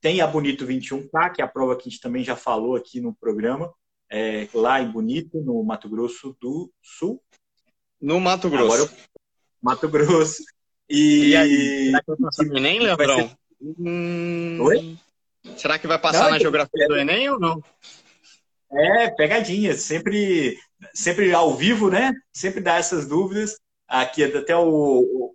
Tem 0.00 0.20
a 0.20 0.26
Bonito 0.26 0.66
21K, 0.66 1.32
que 1.32 1.40
é 1.40 1.44
a 1.44 1.48
prova 1.48 1.76
que 1.76 1.88
a 1.88 1.90
gente 1.90 2.00
também 2.00 2.24
já 2.24 2.36
falou 2.36 2.76
aqui 2.76 3.00
no 3.00 3.14
programa, 3.14 3.72
é, 4.10 4.48
lá 4.52 4.80
em 4.80 4.90
Bonito, 4.90 5.40
no 5.40 5.62
Mato 5.62 5.88
Grosso 5.88 6.36
do 6.40 6.72
Sul. 6.82 7.22
No 8.00 8.20
Mato 8.20 8.50
Grosso. 8.50 8.82
Agora, 8.82 8.90
Mato 9.62 9.88
Grosso. 9.88 10.42
E, 10.88 11.30
e 11.30 11.36
aí, 11.36 11.86
será 11.86 12.02
que 12.02 12.10
vai 12.10 12.18
passar 12.18 12.44
no 12.44 12.56
Enem, 12.58 12.80
Leandrão? 12.80 13.28
Ser... 13.28 13.36
Hum... 13.60 14.58
Oi? 14.60 14.98
Será 15.56 15.78
que 15.78 15.86
vai 15.86 15.98
passar 15.98 16.24
não, 16.24 16.30
na 16.32 16.38
geografia 16.38 16.88
do 16.88 16.96
Enem 16.96 17.30
ou 17.30 17.38
não? 17.38 17.62
É, 18.74 19.10
pegadinha. 19.10 19.74
Sempre 19.74 20.58
sempre 20.92 21.32
ao 21.32 21.54
vivo, 21.54 21.90
né? 21.90 22.12
Sempre 22.32 22.60
dá 22.60 22.76
essas 22.76 23.06
dúvidas. 23.06 23.58
Aqui 23.88 24.24
até 24.24 24.56
o, 24.56 24.64
o 24.64 25.34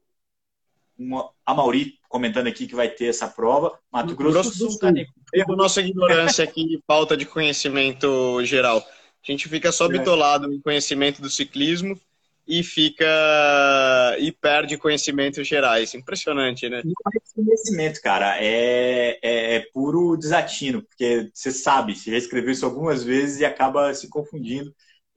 a 1.45 1.53
Mauri 1.53 1.97
comentando 2.09 2.47
aqui 2.47 2.67
que 2.67 2.75
vai 2.75 2.89
ter 2.89 3.05
essa 3.05 3.27
prova. 3.27 3.79
Mato 3.91 4.15
Grosso, 4.15 4.33
Grosso 4.33 4.49
do 4.49 4.55
Sul, 4.55 4.71
Sul. 4.71 4.79
Tá 4.79 5.55
nossa 5.55 5.81
ignorância 5.81 6.43
aqui, 6.43 6.79
falta 6.85 7.15
de 7.15 7.25
conhecimento 7.25 8.43
geral. 8.43 8.77
A 8.77 9.31
gente 9.31 9.47
fica 9.47 9.71
só 9.71 9.85
é. 9.85 9.89
bitolado 9.89 10.51
em 10.51 10.59
conhecimento 10.59 11.21
do 11.21 11.29
ciclismo 11.29 11.99
e 12.49 12.63
fica 12.63 13.05
e 14.19 14.31
perde 14.31 14.77
conhecimentos 14.77 15.47
gerais. 15.47 15.93
Impressionante, 15.93 16.67
né? 16.67 16.81
Conhecimento, 17.35 18.01
cara, 18.01 18.37
é, 18.43 19.19
é, 19.21 19.55
é, 19.55 19.59
puro 19.71 20.17
desatino, 20.17 20.81
porque 20.81 21.29
você 21.33 21.51
sabe, 21.51 21.95
você 21.95 22.11
já 22.11 22.17
escreveu 22.17 22.51
isso 22.51 22.65
algumas 22.65 23.03
vezes 23.03 23.39
e 23.39 23.45
acaba 23.45 23.93
se 23.93 24.09
confundindo 24.09 24.73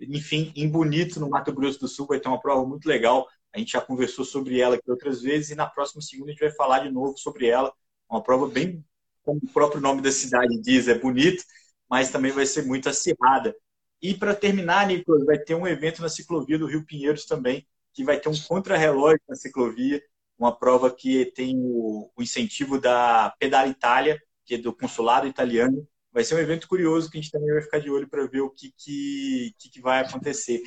enfim, 0.08 0.52
em 0.56 0.68
Bonito, 0.68 1.20
no 1.20 1.28
Mato 1.28 1.52
Grosso 1.52 1.80
do 1.80 1.88
Sul, 1.88 2.06
vai 2.06 2.18
ter 2.18 2.28
uma 2.28 2.40
prova 2.40 2.66
muito 2.66 2.86
legal. 2.86 3.26
A 3.54 3.58
gente 3.58 3.72
já 3.72 3.80
conversou 3.80 4.24
sobre 4.24 4.60
ela 4.60 4.76
aqui 4.76 4.90
outras 4.90 5.22
vezes 5.22 5.50
e 5.50 5.54
na 5.54 5.66
próxima 5.66 6.00
segunda 6.02 6.30
a 6.30 6.32
gente 6.32 6.40
vai 6.40 6.50
falar 6.50 6.80
de 6.80 6.90
novo 6.90 7.16
sobre 7.18 7.46
ela. 7.46 7.72
Uma 8.08 8.22
prova 8.22 8.48
bem, 8.48 8.84
como 9.22 9.40
o 9.42 9.52
próprio 9.52 9.80
nome 9.80 10.02
da 10.02 10.10
cidade 10.10 10.60
diz, 10.60 10.88
é 10.88 10.98
bonito, 10.98 11.44
mas 11.88 12.10
também 12.10 12.32
vai 12.32 12.46
ser 12.46 12.64
muito 12.64 12.88
acirrada. 12.88 13.54
E 14.02 14.14
para 14.14 14.34
terminar, 14.34 14.86
Nicolas, 14.86 15.24
vai 15.24 15.38
ter 15.38 15.54
um 15.54 15.66
evento 15.66 16.02
na 16.02 16.08
ciclovia 16.08 16.58
do 16.58 16.66
Rio 16.66 16.84
Pinheiros 16.84 17.24
também, 17.24 17.66
que 17.94 18.02
vai 18.04 18.18
ter 18.18 18.28
um 18.28 18.36
contrarrelógio 18.48 19.20
na 19.28 19.36
ciclovia, 19.36 20.02
uma 20.38 20.56
prova 20.56 20.90
que 20.90 21.26
tem 21.26 21.56
o, 21.56 22.10
o 22.16 22.22
incentivo 22.22 22.80
da 22.80 23.32
Pedala 23.38 23.68
Itália, 23.68 24.20
que 24.44 24.56
é 24.56 24.58
do 24.58 24.74
consulado 24.74 25.26
italiano, 25.28 25.86
vai 26.12 26.24
ser 26.24 26.34
um 26.34 26.38
evento 26.38 26.68
curioso 26.68 27.10
que 27.10 27.16
a 27.16 27.20
gente 27.20 27.30
também 27.30 27.52
vai 27.52 27.62
ficar 27.62 27.78
de 27.78 27.90
olho 27.90 28.08
para 28.08 28.26
ver 28.26 28.40
o 28.40 28.50
que, 28.50 28.72
que, 28.76 29.54
que, 29.58 29.70
que, 29.70 29.80
vai 29.80 30.00
acontecer. 30.00 30.60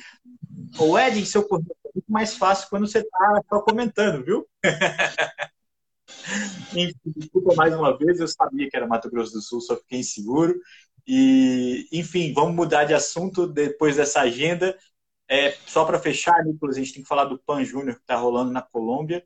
O 0.78 0.98
Ed, 0.98 1.24
seu 1.24 1.46
correr 1.46 1.70
é 1.84 1.90
muito 1.94 2.10
mais 2.10 2.36
fácil 2.36 2.68
quando 2.68 2.88
você 2.88 2.98
está 2.98 3.42
só 3.48 3.60
comentando, 3.60 4.24
viu? 4.24 4.48
Enfim, 6.74 6.94
desculpa 7.16 7.54
mais 7.54 7.74
uma 7.74 7.96
vez, 7.96 8.18
eu 8.18 8.28
sabia 8.28 8.68
que 8.68 8.76
era 8.76 8.86
Mato 8.86 9.10
Grosso 9.10 9.32
do 9.32 9.42
Sul, 9.42 9.60
só 9.60 9.76
fiquei 9.76 10.00
inseguro. 10.00 10.58
E, 11.06 11.88
enfim, 11.92 12.32
vamos 12.32 12.54
mudar 12.54 12.84
de 12.84 12.94
assunto 12.94 13.46
depois 13.46 13.96
dessa 13.96 14.20
agenda. 14.20 14.76
É, 15.28 15.52
só 15.66 15.84
para 15.84 15.98
fechar, 15.98 16.44
Nicolas, 16.44 16.76
a 16.76 16.80
gente 16.80 16.94
tem 16.94 17.02
que 17.02 17.08
falar 17.08 17.24
do 17.24 17.38
Pan 17.38 17.64
Júnior 17.64 17.96
que 17.96 18.02
está 18.02 18.16
rolando 18.16 18.52
na 18.52 18.62
Colômbia. 18.62 19.24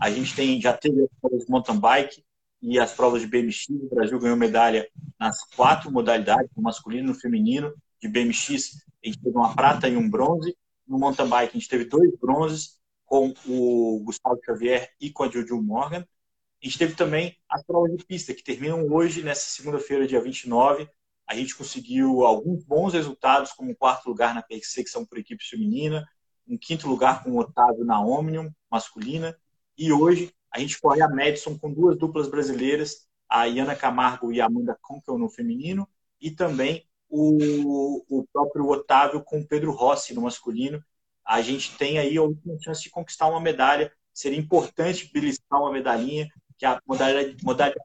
A 0.00 0.10
gente 0.10 0.34
tem, 0.34 0.60
já 0.60 0.72
teve 0.72 1.08
as 1.32 1.46
mountain 1.46 1.78
bike, 1.78 2.22
e 2.60 2.78
as 2.78 2.92
provas 2.92 3.22
de 3.22 3.26
BMX. 3.26 3.68
O 3.70 3.94
Brasil 3.94 4.18
ganhou 4.18 4.36
medalha 4.36 4.88
nas 5.18 5.42
quatro 5.54 5.90
modalidades, 5.90 6.50
no 6.56 6.62
masculino 6.62 7.04
e 7.04 7.06
no 7.12 7.14
feminino. 7.14 7.72
De 8.00 8.08
BMX, 8.08 8.84
a 9.02 9.06
gente 9.06 9.20
teve 9.20 9.36
uma 9.36 9.54
prata 9.54 9.88
e 9.88 9.96
um 9.96 10.08
bronze. 10.08 10.56
No 10.86 10.98
mountain 10.98 11.28
bike, 11.28 11.56
a 11.56 11.58
gente 11.58 11.68
teve 11.68 11.84
dois 11.84 12.10
bronzes 12.18 12.78
com 13.04 13.32
o 13.46 14.02
Gustavo 14.04 14.38
Xavier 14.44 14.90
e 15.00 15.10
com 15.10 15.24
a 15.24 15.30
Juju 15.30 15.60
Morgan. 15.62 16.06
A 16.62 16.66
gente 16.66 16.78
teve 16.78 16.94
também 16.94 17.36
as 17.48 17.62
provas 17.62 17.96
de 17.96 18.04
pista, 18.04 18.34
que 18.34 18.42
terminam 18.42 18.86
hoje, 18.90 19.22
nessa 19.22 19.48
segunda-feira, 19.48 20.06
dia 20.06 20.20
29. 20.20 20.88
A 21.28 21.34
gente 21.34 21.54
conseguiu 21.54 22.24
alguns 22.24 22.64
bons 22.64 22.94
resultados, 22.94 23.52
como 23.52 23.70
um 23.70 23.74
quarto 23.74 24.08
lugar 24.08 24.34
na 24.34 24.42
perseguição 24.42 25.04
por 25.04 25.18
equipe 25.18 25.44
feminina, 25.44 26.08
um 26.48 26.56
quinto 26.56 26.88
lugar 26.88 27.22
com 27.22 27.32
o 27.32 27.38
Otávio 27.38 27.84
na 27.84 28.00
Omnium, 28.00 28.50
masculina, 28.70 29.36
e 29.76 29.92
hoje 29.92 30.32
a 30.50 30.58
gente 30.58 30.80
corre 30.80 31.02
a 31.02 31.08
Madison 31.08 31.58
com 31.58 31.70
duas 31.70 31.98
duplas 31.98 32.28
brasileiras, 32.28 33.06
a 33.28 33.44
Iana 33.44 33.76
Camargo 33.76 34.32
e 34.32 34.40
a 34.40 34.46
Amanda 34.46 34.74
Conkel 34.80 35.18
no 35.18 35.28
feminino, 35.28 35.86
e 36.18 36.30
também 36.30 36.88
o, 37.10 38.02
o 38.08 38.26
próprio 38.32 38.66
Otávio 38.66 39.22
com 39.22 39.40
o 39.40 39.46
Pedro 39.46 39.70
Rossi 39.72 40.14
no 40.14 40.22
masculino. 40.22 40.82
A 41.26 41.42
gente 41.42 41.76
tem 41.76 41.98
aí 41.98 42.16
a 42.16 42.22
última 42.22 42.58
chance 42.58 42.82
de 42.82 42.90
conquistar 42.90 43.28
uma 43.28 43.40
medalha. 43.40 43.92
Seria 44.14 44.38
importante 44.38 45.10
beliscar 45.12 45.60
uma 45.60 45.70
medalhinha, 45.70 46.26
que 46.56 46.64
é 46.64 46.70
a 46.70 46.80
modalidade, 46.86 47.36
modalidade 47.44 47.84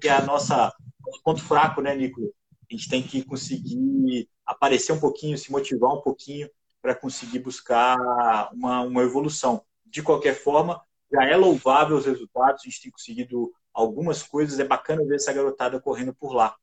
que 0.00 0.08
é 0.08 0.12
a 0.12 0.24
nossa 0.24 0.72
ponto 1.24 1.42
fraco, 1.42 1.80
né, 1.80 1.94
Nico? 1.94 2.32
A 2.70 2.74
gente 2.74 2.88
tem 2.88 3.02
que 3.02 3.22
conseguir 3.22 4.28
aparecer 4.46 4.92
um 4.92 5.00
pouquinho, 5.00 5.38
se 5.38 5.50
motivar 5.50 5.92
um 5.92 6.00
pouquinho 6.00 6.48
para 6.80 6.94
conseguir 6.94 7.38
buscar 7.38 7.96
uma, 8.52 8.82
uma 8.82 9.02
evolução. 9.02 9.62
De 9.86 10.02
qualquer 10.02 10.34
forma, 10.34 10.80
já 11.12 11.24
é 11.24 11.36
louvável 11.36 11.96
os 11.96 12.06
resultados, 12.06 12.62
a 12.62 12.68
gente 12.68 12.82
tem 12.82 12.90
conseguido 12.90 13.52
algumas 13.72 14.22
coisas, 14.22 14.58
é 14.58 14.64
bacana 14.64 15.04
ver 15.04 15.16
essa 15.16 15.32
garotada 15.32 15.80
correndo 15.80 16.14
por 16.14 16.32
lá. 16.32 16.54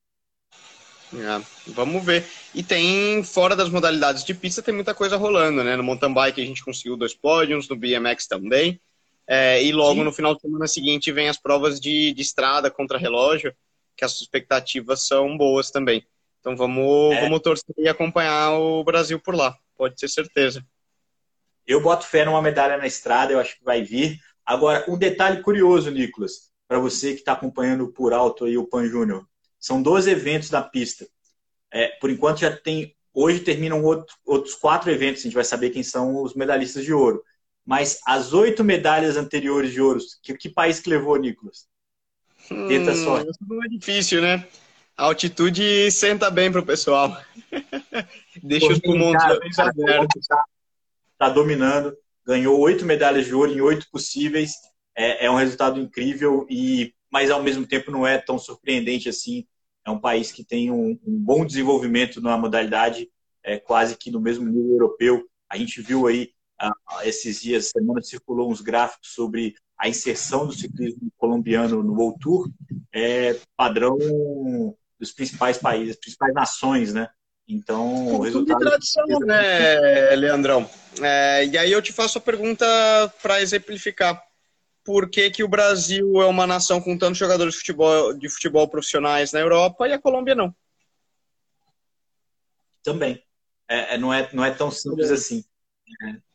É, 1.13 1.71
vamos 1.71 2.03
ver. 2.05 2.25
E 2.55 2.63
tem, 2.63 3.21
fora 3.23 3.55
das 3.55 3.69
modalidades 3.69 4.23
de 4.23 4.33
pista, 4.33 4.61
tem 4.61 4.73
muita 4.73 4.93
coisa 4.93 5.17
rolando, 5.17 5.63
né? 5.63 5.75
No 5.75 5.83
mountain 5.83 6.13
bike 6.13 6.41
a 6.41 6.45
gente 6.45 6.63
conseguiu 6.63 6.95
dois 6.95 7.13
pódios, 7.13 7.67
no 7.67 7.75
BMX 7.75 8.27
também. 8.27 8.79
É, 9.27 9.63
e 9.63 9.71
logo 9.71 9.99
Sim. 9.99 10.03
no 10.03 10.11
final 10.11 10.35
de 10.35 10.41
semana 10.41 10.67
seguinte 10.67 11.11
vem 11.11 11.29
as 11.29 11.37
provas 11.37 11.79
de, 11.79 12.13
de 12.13 12.21
estrada 12.21 12.71
contra 12.71 12.97
relógio, 12.97 13.53
que 13.95 14.05
as 14.05 14.19
expectativas 14.19 15.07
são 15.07 15.37
boas 15.37 15.71
também. 15.71 16.05
Então 16.39 16.55
vamos, 16.55 17.13
é. 17.15 17.21
vamos 17.21 17.39
torcer 17.41 17.75
e 17.77 17.87
acompanhar 17.87 18.53
o 18.53 18.83
Brasil 18.83 19.19
por 19.19 19.35
lá, 19.35 19.55
pode 19.77 19.95
ter 19.95 20.09
certeza. 20.09 20.65
Eu 21.65 21.81
boto 21.81 22.05
fé 22.05 22.25
numa 22.25 22.41
medalha 22.41 22.77
na 22.77 22.87
estrada, 22.87 23.31
eu 23.31 23.39
acho 23.39 23.57
que 23.57 23.63
vai 23.63 23.83
vir. 23.83 24.19
Agora, 24.45 24.83
um 24.89 24.97
detalhe 24.97 25.41
curioso, 25.41 25.91
Nicolas. 25.91 26.51
para 26.67 26.79
você 26.79 27.13
que 27.13 27.19
está 27.19 27.33
acompanhando 27.33 27.91
por 27.91 28.13
alto 28.13 28.45
aí 28.45 28.57
o 28.57 28.67
Pan 28.67 28.87
Júnior. 28.87 29.25
São 29.59 29.81
12 29.81 30.09
eventos 30.09 30.49
da 30.49 30.61
pista. 30.61 31.07
É, 31.71 31.87
por 31.99 32.09
enquanto 32.09 32.39
já 32.39 32.55
tem. 32.55 32.95
Hoje 33.13 33.41
terminam 33.41 33.83
outro, 33.83 34.15
outros 34.25 34.55
quatro 34.55 34.89
eventos, 34.89 35.21
a 35.21 35.23
gente 35.23 35.33
vai 35.33 35.43
saber 35.43 35.69
quem 35.69 35.83
são 35.83 36.23
os 36.23 36.33
medalhistas 36.33 36.83
de 36.83 36.93
ouro. 36.93 37.23
Mas 37.65 37.99
as 38.05 38.33
oito 38.33 38.63
medalhas 38.63 39.17
anteriores 39.17 39.71
de 39.71 39.81
ouro, 39.81 39.99
que, 40.23 40.33
que 40.35 40.49
país 40.49 40.79
que 40.79 40.89
levou, 40.89 41.17
Nicolas? 41.17 41.67
Tenta 42.67 42.91
hum, 42.91 43.03
sorte. 43.03 43.31
Isso 43.31 43.39
não 43.47 43.63
é 43.63 43.67
difícil, 43.67 44.21
né? 44.21 44.47
A 44.97 45.05
altitude 45.05 45.89
senta 45.91 46.29
bem 46.29 46.51
pro 46.51 46.65
pessoal. 46.65 47.17
Deixa 48.43 48.67
Pô, 48.67 48.73
os 48.73 48.79
pulmões 48.79 49.23
abertos. 49.57 50.27
Tá, 50.27 50.43
tá 51.17 51.29
dominando. 51.29 51.95
Ganhou 52.25 52.59
oito 52.59 52.85
medalhas 52.85 53.25
de 53.25 53.33
ouro 53.33 53.51
em 53.51 53.61
oito 53.61 53.87
possíveis 53.91 54.53
é, 54.95 55.25
é 55.25 55.31
um 55.31 55.35
resultado 55.35 55.79
incrível, 55.79 56.45
e 56.49 56.93
mas 57.11 57.29
ao 57.29 57.43
mesmo 57.43 57.67
tempo 57.67 57.91
não 57.91 58.05
é 58.07 58.17
tão 58.17 58.37
surpreendente 58.39 59.09
assim. 59.09 59.45
É 59.85 59.89
um 59.89 59.99
país 59.99 60.31
que 60.31 60.45
tem 60.45 60.71
um, 60.71 60.91
um 61.05 61.17
bom 61.17 61.45
desenvolvimento 61.45 62.21
na 62.21 62.37
modalidade, 62.37 63.09
é, 63.43 63.57
quase 63.57 63.97
que 63.97 64.11
no 64.11 64.21
mesmo 64.21 64.45
nível 64.45 64.71
europeu. 64.71 65.23
A 65.49 65.57
gente 65.57 65.81
viu 65.81 66.07
aí, 66.07 66.29
esses 67.03 67.41
dias, 67.41 67.69
semana, 67.69 68.01
circulou 68.01 68.49
uns 68.49 68.61
gráficos 68.61 69.13
sobre 69.13 69.55
a 69.81 69.89
inserção 69.89 70.45
do 70.45 70.53
ciclismo 70.53 71.11
colombiano 71.17 71.81
no 71.81 71.95
World 71.95 72.19
Tour, 72.19 72.51
é 72.93 73.35
padrão 73.57 73.97
dos 74.99 75.11
principais 75.11 75.57
países, 75.57 75.95
principais 75.95 76.35
nações, 76.35 76.93
né? 76.93 77.09
Então, 77.47 78.15
o 78.15 78.21
resultado... 78.21 78.59
de 78.59 78.65
tradição, 78.65 79.07
né, 79.25 80.15
Leandrão? 80.15 80.69
É, 81.01 81.47
e 81.47 81.57
aí 81.57 81.71
eu 81.71 81.81
te 81.81 81.91
faço 81.91 82.19
a 82.19 82.21
pergunta 82.21 82.63
para 83.23 83.41
exemplificar 83.41 84.23
por 84.83 85.09
que, 85.09 85.31
que 85.31 85.43
o 85.43 85.47
Brasil 85.47 86.21
é 86.21 86.27
uma 86.27 86.45
nação 86.45 86.79
com 86.79 86.95
tantos 86.95 87.17
jogadores 87.17 87.55
de 87.55 87.59
futebol, 87.61 88.13
de 88.13 88.29
futebol 88.29 88.67
profissionais 88.67 89.31
na 89.31 89.39
Europa 89.39 89.87
e 89.87 89.93
a 89.93 89.99
Colômbia 89.99 90.35
não? 90.35 90.55
Também. 92.83 93.23
É, 93.67 93.95
é 93.95 93.97
não, 93.97 94.13
é, 94.13 94.29
não 94.31 94.45
é 94.45 94.51
tão 94.51 94.69
simples 94.69 95.09
assim. 95.09 95.43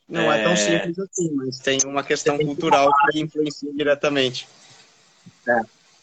Não 0.08 0.32
é... 0.32 0.40
é... 0.40 0.44
tão 0.44 0.56
simples 0.56 0.98
assim, 0.98 1.32
mas 1.34 1.58
tem 1.58 1.78
uma 1.84 2.02
questão 2.02 2.38
cultural 2.38 2.90
que 3.10 3.20
influencia 3.20 3.72
diretamente. 3.72 4.48
É, 5.48 5.60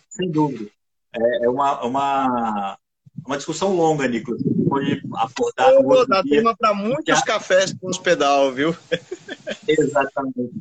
sem 0.10 0.30
dúvida. 0.30 0.70
É, 1.16 1.46
é 1.46 1.50
uma, 1.50 1.84
uma, 1.84 2.78
uma 3.26 3.38
discussão 3.38 3.76
longa, 3.76 4.08
Nicolas. 4.08 4.42
Pode 4.68 5.02
abordar. 5.16 5.76
Pô, 5.82 6.06
dá 6.06 6.24
tema 6.24 6.56
para 6.56 6.74
muitos 6.74 7.20
Já... 7.20 7.22
cafés 7.22 7.74
com 7.74 7.90
os 7.90 7.98
pedal, 7.98 8.52
viu? 8.52 8.76
Exatamente. 9.68 10.52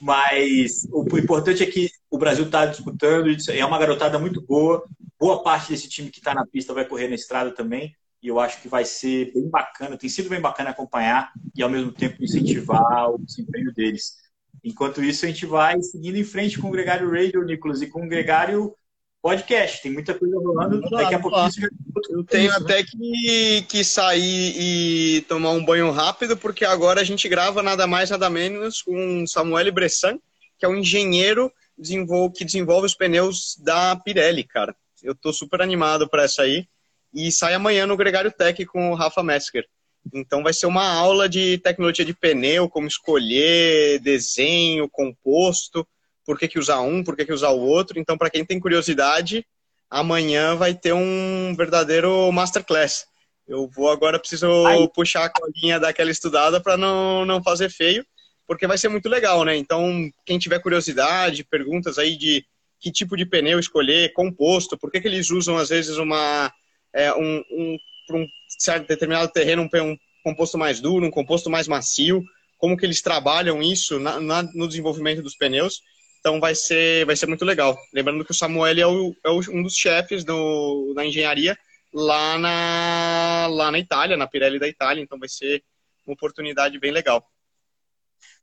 Mas 0.00 0.86
o 0.92 1.18
importante 1.18 1.62
é 1.62 1.66
que 1.66 1.90
o 2.10 2.18
Brasil 2.18 2.44
está 2.44 2.66
disputando, 2.66 3.28
é 3.50 3.64
uma 3.64 3.78
garotada 3.78 4.18
muito 4.18 4.40
boa. 4.40 4.84
Boa 5.18 5.42
parte 5.42 5.70
desse 5.70 5.88
time 5.88 6.10
que 6.10 6.18
está 6.18 6.32
na 6.32 6.46
pista 6.46 6.72
vai 6.72 6.84
correr 6.84 7.08
na 7.08 7.16
estrada 7.16 7.50
também. 7.50 7.94
E 8.22 8.28
eu 8.28 8.40
acho 8.40 8.60
que 8.60 8.68
vai 8.68 8.84
ser 8.84 9.32
bem 9.32 9.48
bacana, 9.48 9.96
tem 9.96 10.10
sido 10.10 10.28
bem 10.28 10.40
bacana 10.40 10.70
acompanhar 10.70 11.32
e 11.54 11.62
ao 11.62 11.70
mesmo 11.70 11.92
tempo 11.92 12.22
incentivar 12.22 13.10
o 13.10 13.18
desempenho 13.18 13.72
deles. 13.72 14.16
Enquanto 14.64 15.02
isso, 15.02 15.24
a 15.24 15.28
gente 15.28 15.46
vai 15.46 15.80
seguindo 15.80 16.16
em 16.16 16.24
frente 16.24 16.58
com 16.58 16.68
o 16.68 16.72
Gregário 16.72 17.10
Radio, 17.10 17.44
Nicolas, 17.44 17.80
e 17.80 17.86
com 17.86 18.04
o 18.04 18.08
Gregário 18.08 18.74
podcast. 19.22 19.82
Tem 19.82 19.92
muita 19.92 20.14
coisa 20.14 20.36
rolando. 20.38 20.80
Daqui 20.90 21.14
a 21.14 21.20
pouquinho 21.20 21.50
já... 21.50 21.68
Eu 22.10 22.24
tenho 22.24 22.50
isso, 22.50 22.60
né? 22.60 22.64
até 22.64 22.82
que, 22.82 23.62
que 23.68 23.84
sair 23.84 24.54
e 24.56 25.20
tomar 25.22 25.50
um 25.50 25.64
banho 25.64 25.90
rápido, 25.90 26.36
porque 26.36 26.64
agora 26.64 27.00
a 27.00 27.04
gente 27.04 27.28
grava 27.28 27.62
nada 27.62 27.86
mais, 27.86 28.10
nada 28.10 28.30
menos 28.30 28.82
com 28.82 29.26
Samuel 29.26 29.72
Bressan, 29.72 30.18
que 30.58 30.64
é 30.64 30.68
um 30.68 30.76
engenheiro 30.76 31.52
que 32.34 32.44
desenvolve 32.44 32.86
os 32.86 32.94
pneus 32.94 33.56
da 33.58 33.96
Pirelli, 33.96 34.44
cara. 34.44 34.74
Eu 35.02 35.14
tô 35.14 35.32
super 35.32 35.62
animado 35.62 36.08
para 36.08 36.24
essa 36.24 36.42
aí. 36.42 36.66
E 37.12 37.32
sai 37.32 37.54
amanhã 37.54 37.86
no 37.86 37.96
Gregário 37.96 38.32
Tech 38.32 38.64
com 38.66 38.90
o 38.90 38.94
Rafa 38.94 39.22
Mesker. 39.22 39.64
Então 40.12 40.42
vai 40.42 40.52
ser 40.52 40.66
uma 40.66 40.86
aula 40.86 41.28
de 41.28 41.58
tecnologia 41.58 42.04
de 42.04 42.14
pneu, 42.14 42.68
como 42.68 42.86
escolher, 42.86 43.98
desenho, 44.00 44.88
composto 44.88 45.86
por 46.28 46.38
que, 46.38 46.46
que 46.46 46.58
usar 46.58 46.82
um, 46.82 47.02
por 47.02 47.16
que, 47.16 47.24
que 47.24 47.32
usar 47.32 47.48
o 47.48 47.60
outro. 47.60 47.98
Então, 47.98 48.18
para 48.18 48.28
quem 48.28 48.44
tem 48.44 48.60
curiosidade, 48.60 49.46
amanhã 49.88 50.54
vai 50.54 50.74
ter 50.74 50.92
um 50.92 51.54
verdadeiro 51.56 52.30
masterclass. 52.30 53.06
Eu 53.46 53.66
vou 53.66 53.88
agora, 53.88 54.18
preciso 54.18 54.66
Aí. 54.66 54.86
puxar 54.92 55.24
a 55.24 55.30
colinha 55.30 55.80
daquela 55.80 56.10
estudada 56.10 56.60
para 56.60 56.76
não, 56.76 57.24
não 57.24 57.42
fazer 57.42 57.70
feio, 57.70 58.04
porque 58.46 58.66
vai 58.66 58.76
ser 58.76 58.90
muito 58.90 59.08
legal, 59.08 59.42
né? 59.42 59.56
Então, 59.56 60.10
quem 60.26 60.38
tiver 60.38 60.58
curiosidade, 60.58 61.44
perguntas 61.44 61.96
aí 61.96 62.14
de 62.14 62.44
que 62.78 62.92
tipo 62.92 63.16
de 63.16 63.24
pneu 63.24 63.58
escolher, 63.58 64.12
composto, 64.12 64.76
por 64.76 64.90
que, 64.90 65.00
que 65.00 65.08
eles 65.08 65.30
usam, 65.30 65.56
às 65.56 65.70
vezes, 65.70 65.96
uma, 65.96 66.52
é, 66.94 67.12
um, 67.14 67.42
um, 67.50 67.78
para 68.06 68.16
um 68.16 68.26
certo 68.48 68.86
determinado 68.86 69.30
terreno, 69.30 69.62
um, 69.62 69.90
um 69.90 69.96
composto 70.22 70.58
mais 70.58 70.80
duro, 70.80 71.06
um 71.06 71.10
composto 71.10 71.50
mais 71.50 71.68
macio, 71.68 72.24
como 72.56 72.76
que 72.76 72.84
eles 72.84 73.00
trabalham 73.00 73.62
isso 73.62 73.98
na, 73.98 74.20
na, 74.20 74.42
no 74.42 74.66
desenvolvimento 74.66 75.22
dos 75.22 75.36
pneus. 75.36 75.80
Então 76.20 76.40
vai 76.40 76.54
ser, 76.54 77.06
vai 77.06 77.16
ser 77.16 77.26
muito 77.26 77.44
legal. 77.44 77.78
Lembrando 77.94 78.24
que 78.24 78.32
o 78.32 78.34
Samuel 78.34 78.78
é, 78.78 78.86
o, 78.86 79.14
é 79.24 79.30
um 79.30 79.62
dos 79.62 79.76
chefes 79.76 80.24
do, 80.24 80.92
da 80.94 81.04
engenharia 81.06 81.56
lá 81.92 82.36
na, 82.38 83.46
lá 83.48 83.70
na 83.70 83.78
Itália, 83.78 84.16
na 84.16 84.26
Pirelli 84.26 84.58
da 84.58 84.68
Itália. 84.68 85.02
Então 85.02 85.18
vai 85.18 85.28
ser 85.28 85.62
uma 86.06 86.14
oportunidade 86.14 86.78
bem 86.78 86.90
legal. 86.90 87.24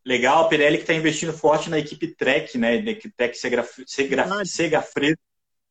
Legal, 0.06 0.46
a 0.46 0.48
Pirelli 0.48 0.78
que 0.78 0.84
está 0.84 0.94
investindo 0.94 1.34
forte 1.34 1.70
na 1.70 1.80
equipe 1.80 2.08
Trek, 2.08 2.58
né? 2.58 2.80
Na 2.80 2.92
equipe 2.92 3.14
Trek 3.16 3.38
Segafredo. 3.38 5.20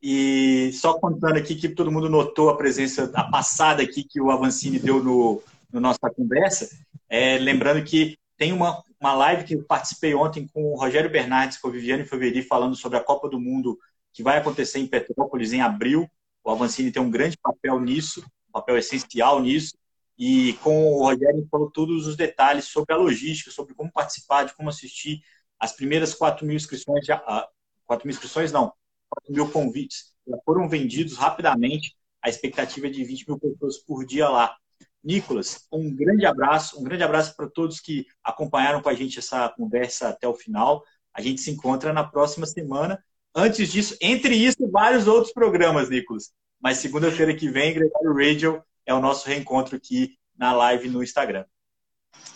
E 0.07 0.71
só 0.75 0.99
contando 0.99 1.39
aqui 1.39 1.55
que 1.55 1.67
todo 1.67 1.91
mundo 1.91 2.11
notou 2.11 2.51
a 2.51 2.57
presença, 2.59 3.11
a 3.15 3.25
passada 3.25 3.83
aqui 3.83 4.05
que 4.05 4.21
o 4.21 4.31
Avancini 4.31 4.79
deu 4.79 5.03
no, 5.03 5.43
no 5.73 5.81
nossa 5.81 6.11
conversa. 6.15 6.69
É, 7.09 7.39
lembrando 7.39 7.83
que 7.83 8.19
tem 8.37 8.53
uma, 8.53 8.85
uma 9.01 9.15
live 9.15 9.45
que 9.45 9.55
eu 9.55 9.65
participei 9.65 10.15
ontem 10.15 10.47
com 10.53 10.63
o 10.63 10.77
Rogério 10.77 11.09
Bernardes, 11.09 11.57
com 11.57 11.69
a 11.69 11.71
Viviane 11.71 12.05
Faveri, 12.05 12.43
falando 12.43 12.77
sobre 12.77 12.99
a 12.99 13.03
Copa 13.03 13.31
do 13.31 13.41
Mundo 13.41 13.79
que 14.13 14.23
vai 14.23 14.37
acontecer 14.37 14.79
em 14.79 14.87
Petrópolis 14.87 15.55
em 15.55 15.63
abril. 15.63 16.07
O 16.45 16.51
Avancini 16.51 16.93
tem 16.93 17.01
um 17.01 17.11
grande 17.11 17.39
papel 17.39 17.81
nisso, 17.81 18.23
um 18.51 18.53
papel 18.53 18.77
essencial 18.77 19.41
nisso. 19.41 19.75
E 20.19 20.53
com 20.63 20.93
o 20.93 20.99
Rogério 21.05 21.49
falou 21.51 21.71
todos 21.71 22.07
os 22.07 22.15
detalhes 22.15 22.67
sobre 22.67 22.93
a 22.93 22.99
logística, 22.99 23.51
sobre 23.51 23.73
como 23.73 23.91
participar, 23.91 24.45
de 24.45 24.55
como 24.55 24.69
assistir. 24.69 25.23
As 25.59 25.73
primeiras 25.73 26.13
4 26.13 26.45
mil 26.45 26.57
inscrições, 26.57 27.07
já, 27.07 27.17
4 27.17 27.49
ah, 27.89 28.01
mil 28.05 28.13
inscrições 28.13 28.53
não, 28.53 28.67
4 28.67 28.84
mil 29.29 29.51
convites 29.51 30.13
já 30.27 30.37
foram 30.45 30.69
vendidos 30.69 31.17
rapidamente. 31.17 31.95
A 32.23 32.29
expectativa 32.29 32.87
é 32.87 32.91
de 32.91 33.05
20 33.05 33.29
mil 33.29 33.39
pessoas 33.39 33.79
por 33.79 34.05
dia 34.05 34.29
lá. 34.29 34.57
Nicolas, 35.03 35.67
um 35.71 35.95
grande 35.95 36.25
abraço, 36.25 36.81
um 36.81 36.83
grande 36.83 37.03
abraço 37.03 37.37
para 37.37 37.49
todos 37.49 37.79
que 37.79 38.07
acompanharam 38.23 38.81
com 38.81 38.89
a 38.89 38.95
gente 38.95 39.19
essa 39.19 39.49
conversa 39.51 40.09
até 40.09 40.27
o 40.27 40.35
final. 40.35 40.83
A 41.13 41.21
gente 41.21 41.43
se 41.43 41.51
encontra 41.51 41.93
na 41.93 42.03
próxima 42.03 42.47
semana. 42.47 43.03
Antes 43.35 43.71
disso, 43.71 43.97
entre 44.01 44.35
isso, 44.35 44.57
vários 44.71 45.07
outros 45.07 45.33
programas, 45.33 45.91
Nicolas. 45.91 46.33
Mas 46.61 46.79
segunda-feira 46.79 47.35
que 47.35 47.51
vem, 47.51 47.75
Gregário 47.75 48.15
Radio 48.15 48.65
é 48.87 48.95
o 48.95 49.01
nosso 49.01 49.29
reencontro 49.29 49.77
aqui 49.77 50.17
na 50.37 50.53
live 50.55 50.89
no 50.89 51.03
Instagram. 51.03 51.45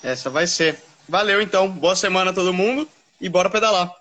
Essa 0.03 0.29
vai 0.29 0.47
ser. 0.47 0.79
Valeu, 1.09 1.41
então. 1.41 1.71
Boa 1.71 1.97
semana 1.97 2.31
a 2.31 2.35
todo 2.35 2.53
mundo 2.53 2.87
e 3.19 3.29
bora 3.29 3.49
pedalar. 3.49 3.98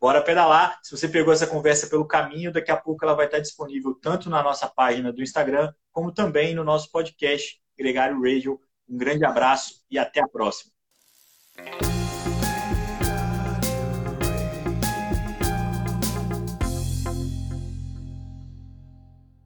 Bora 0.00 0.22
pedalar. 0.22 0.78
Se 0.82 0.96
você 0.96 1.08
pegou 1.08 1.32
essa 1.32 1.46
conversa 1.46 1.88
pelo 1.88 2.06
caminho, 2.06 2.52
daqui 2.52 2.70
a 2.70 2.76
pouco 2.76 3.04
ela 3.04 3.14
vai 3.14 3.26
estar 3.26 3.40
disponível 3.40 3.94
tanto 3.94 4.30
na 4.30 4.42
nossa 4.42 4.68
página 4.68 5.12
do 5.12 5.22
Instagram, 5.22 5.72
como 5.92 6.12
também 6.12 6.54
no 6.54 6.62
nosso 6.62 6.90
podcast 6.90 7.60
Gregário 7.76 8.20
Radio. 8.22 8.60
Um 8.88 8.96
grande 8.96 9.24
abraço 9.24 9.82
e 9.90 9.98
até 9.98 10.20
a 10.20 10.28
próxima. 10.28 10.72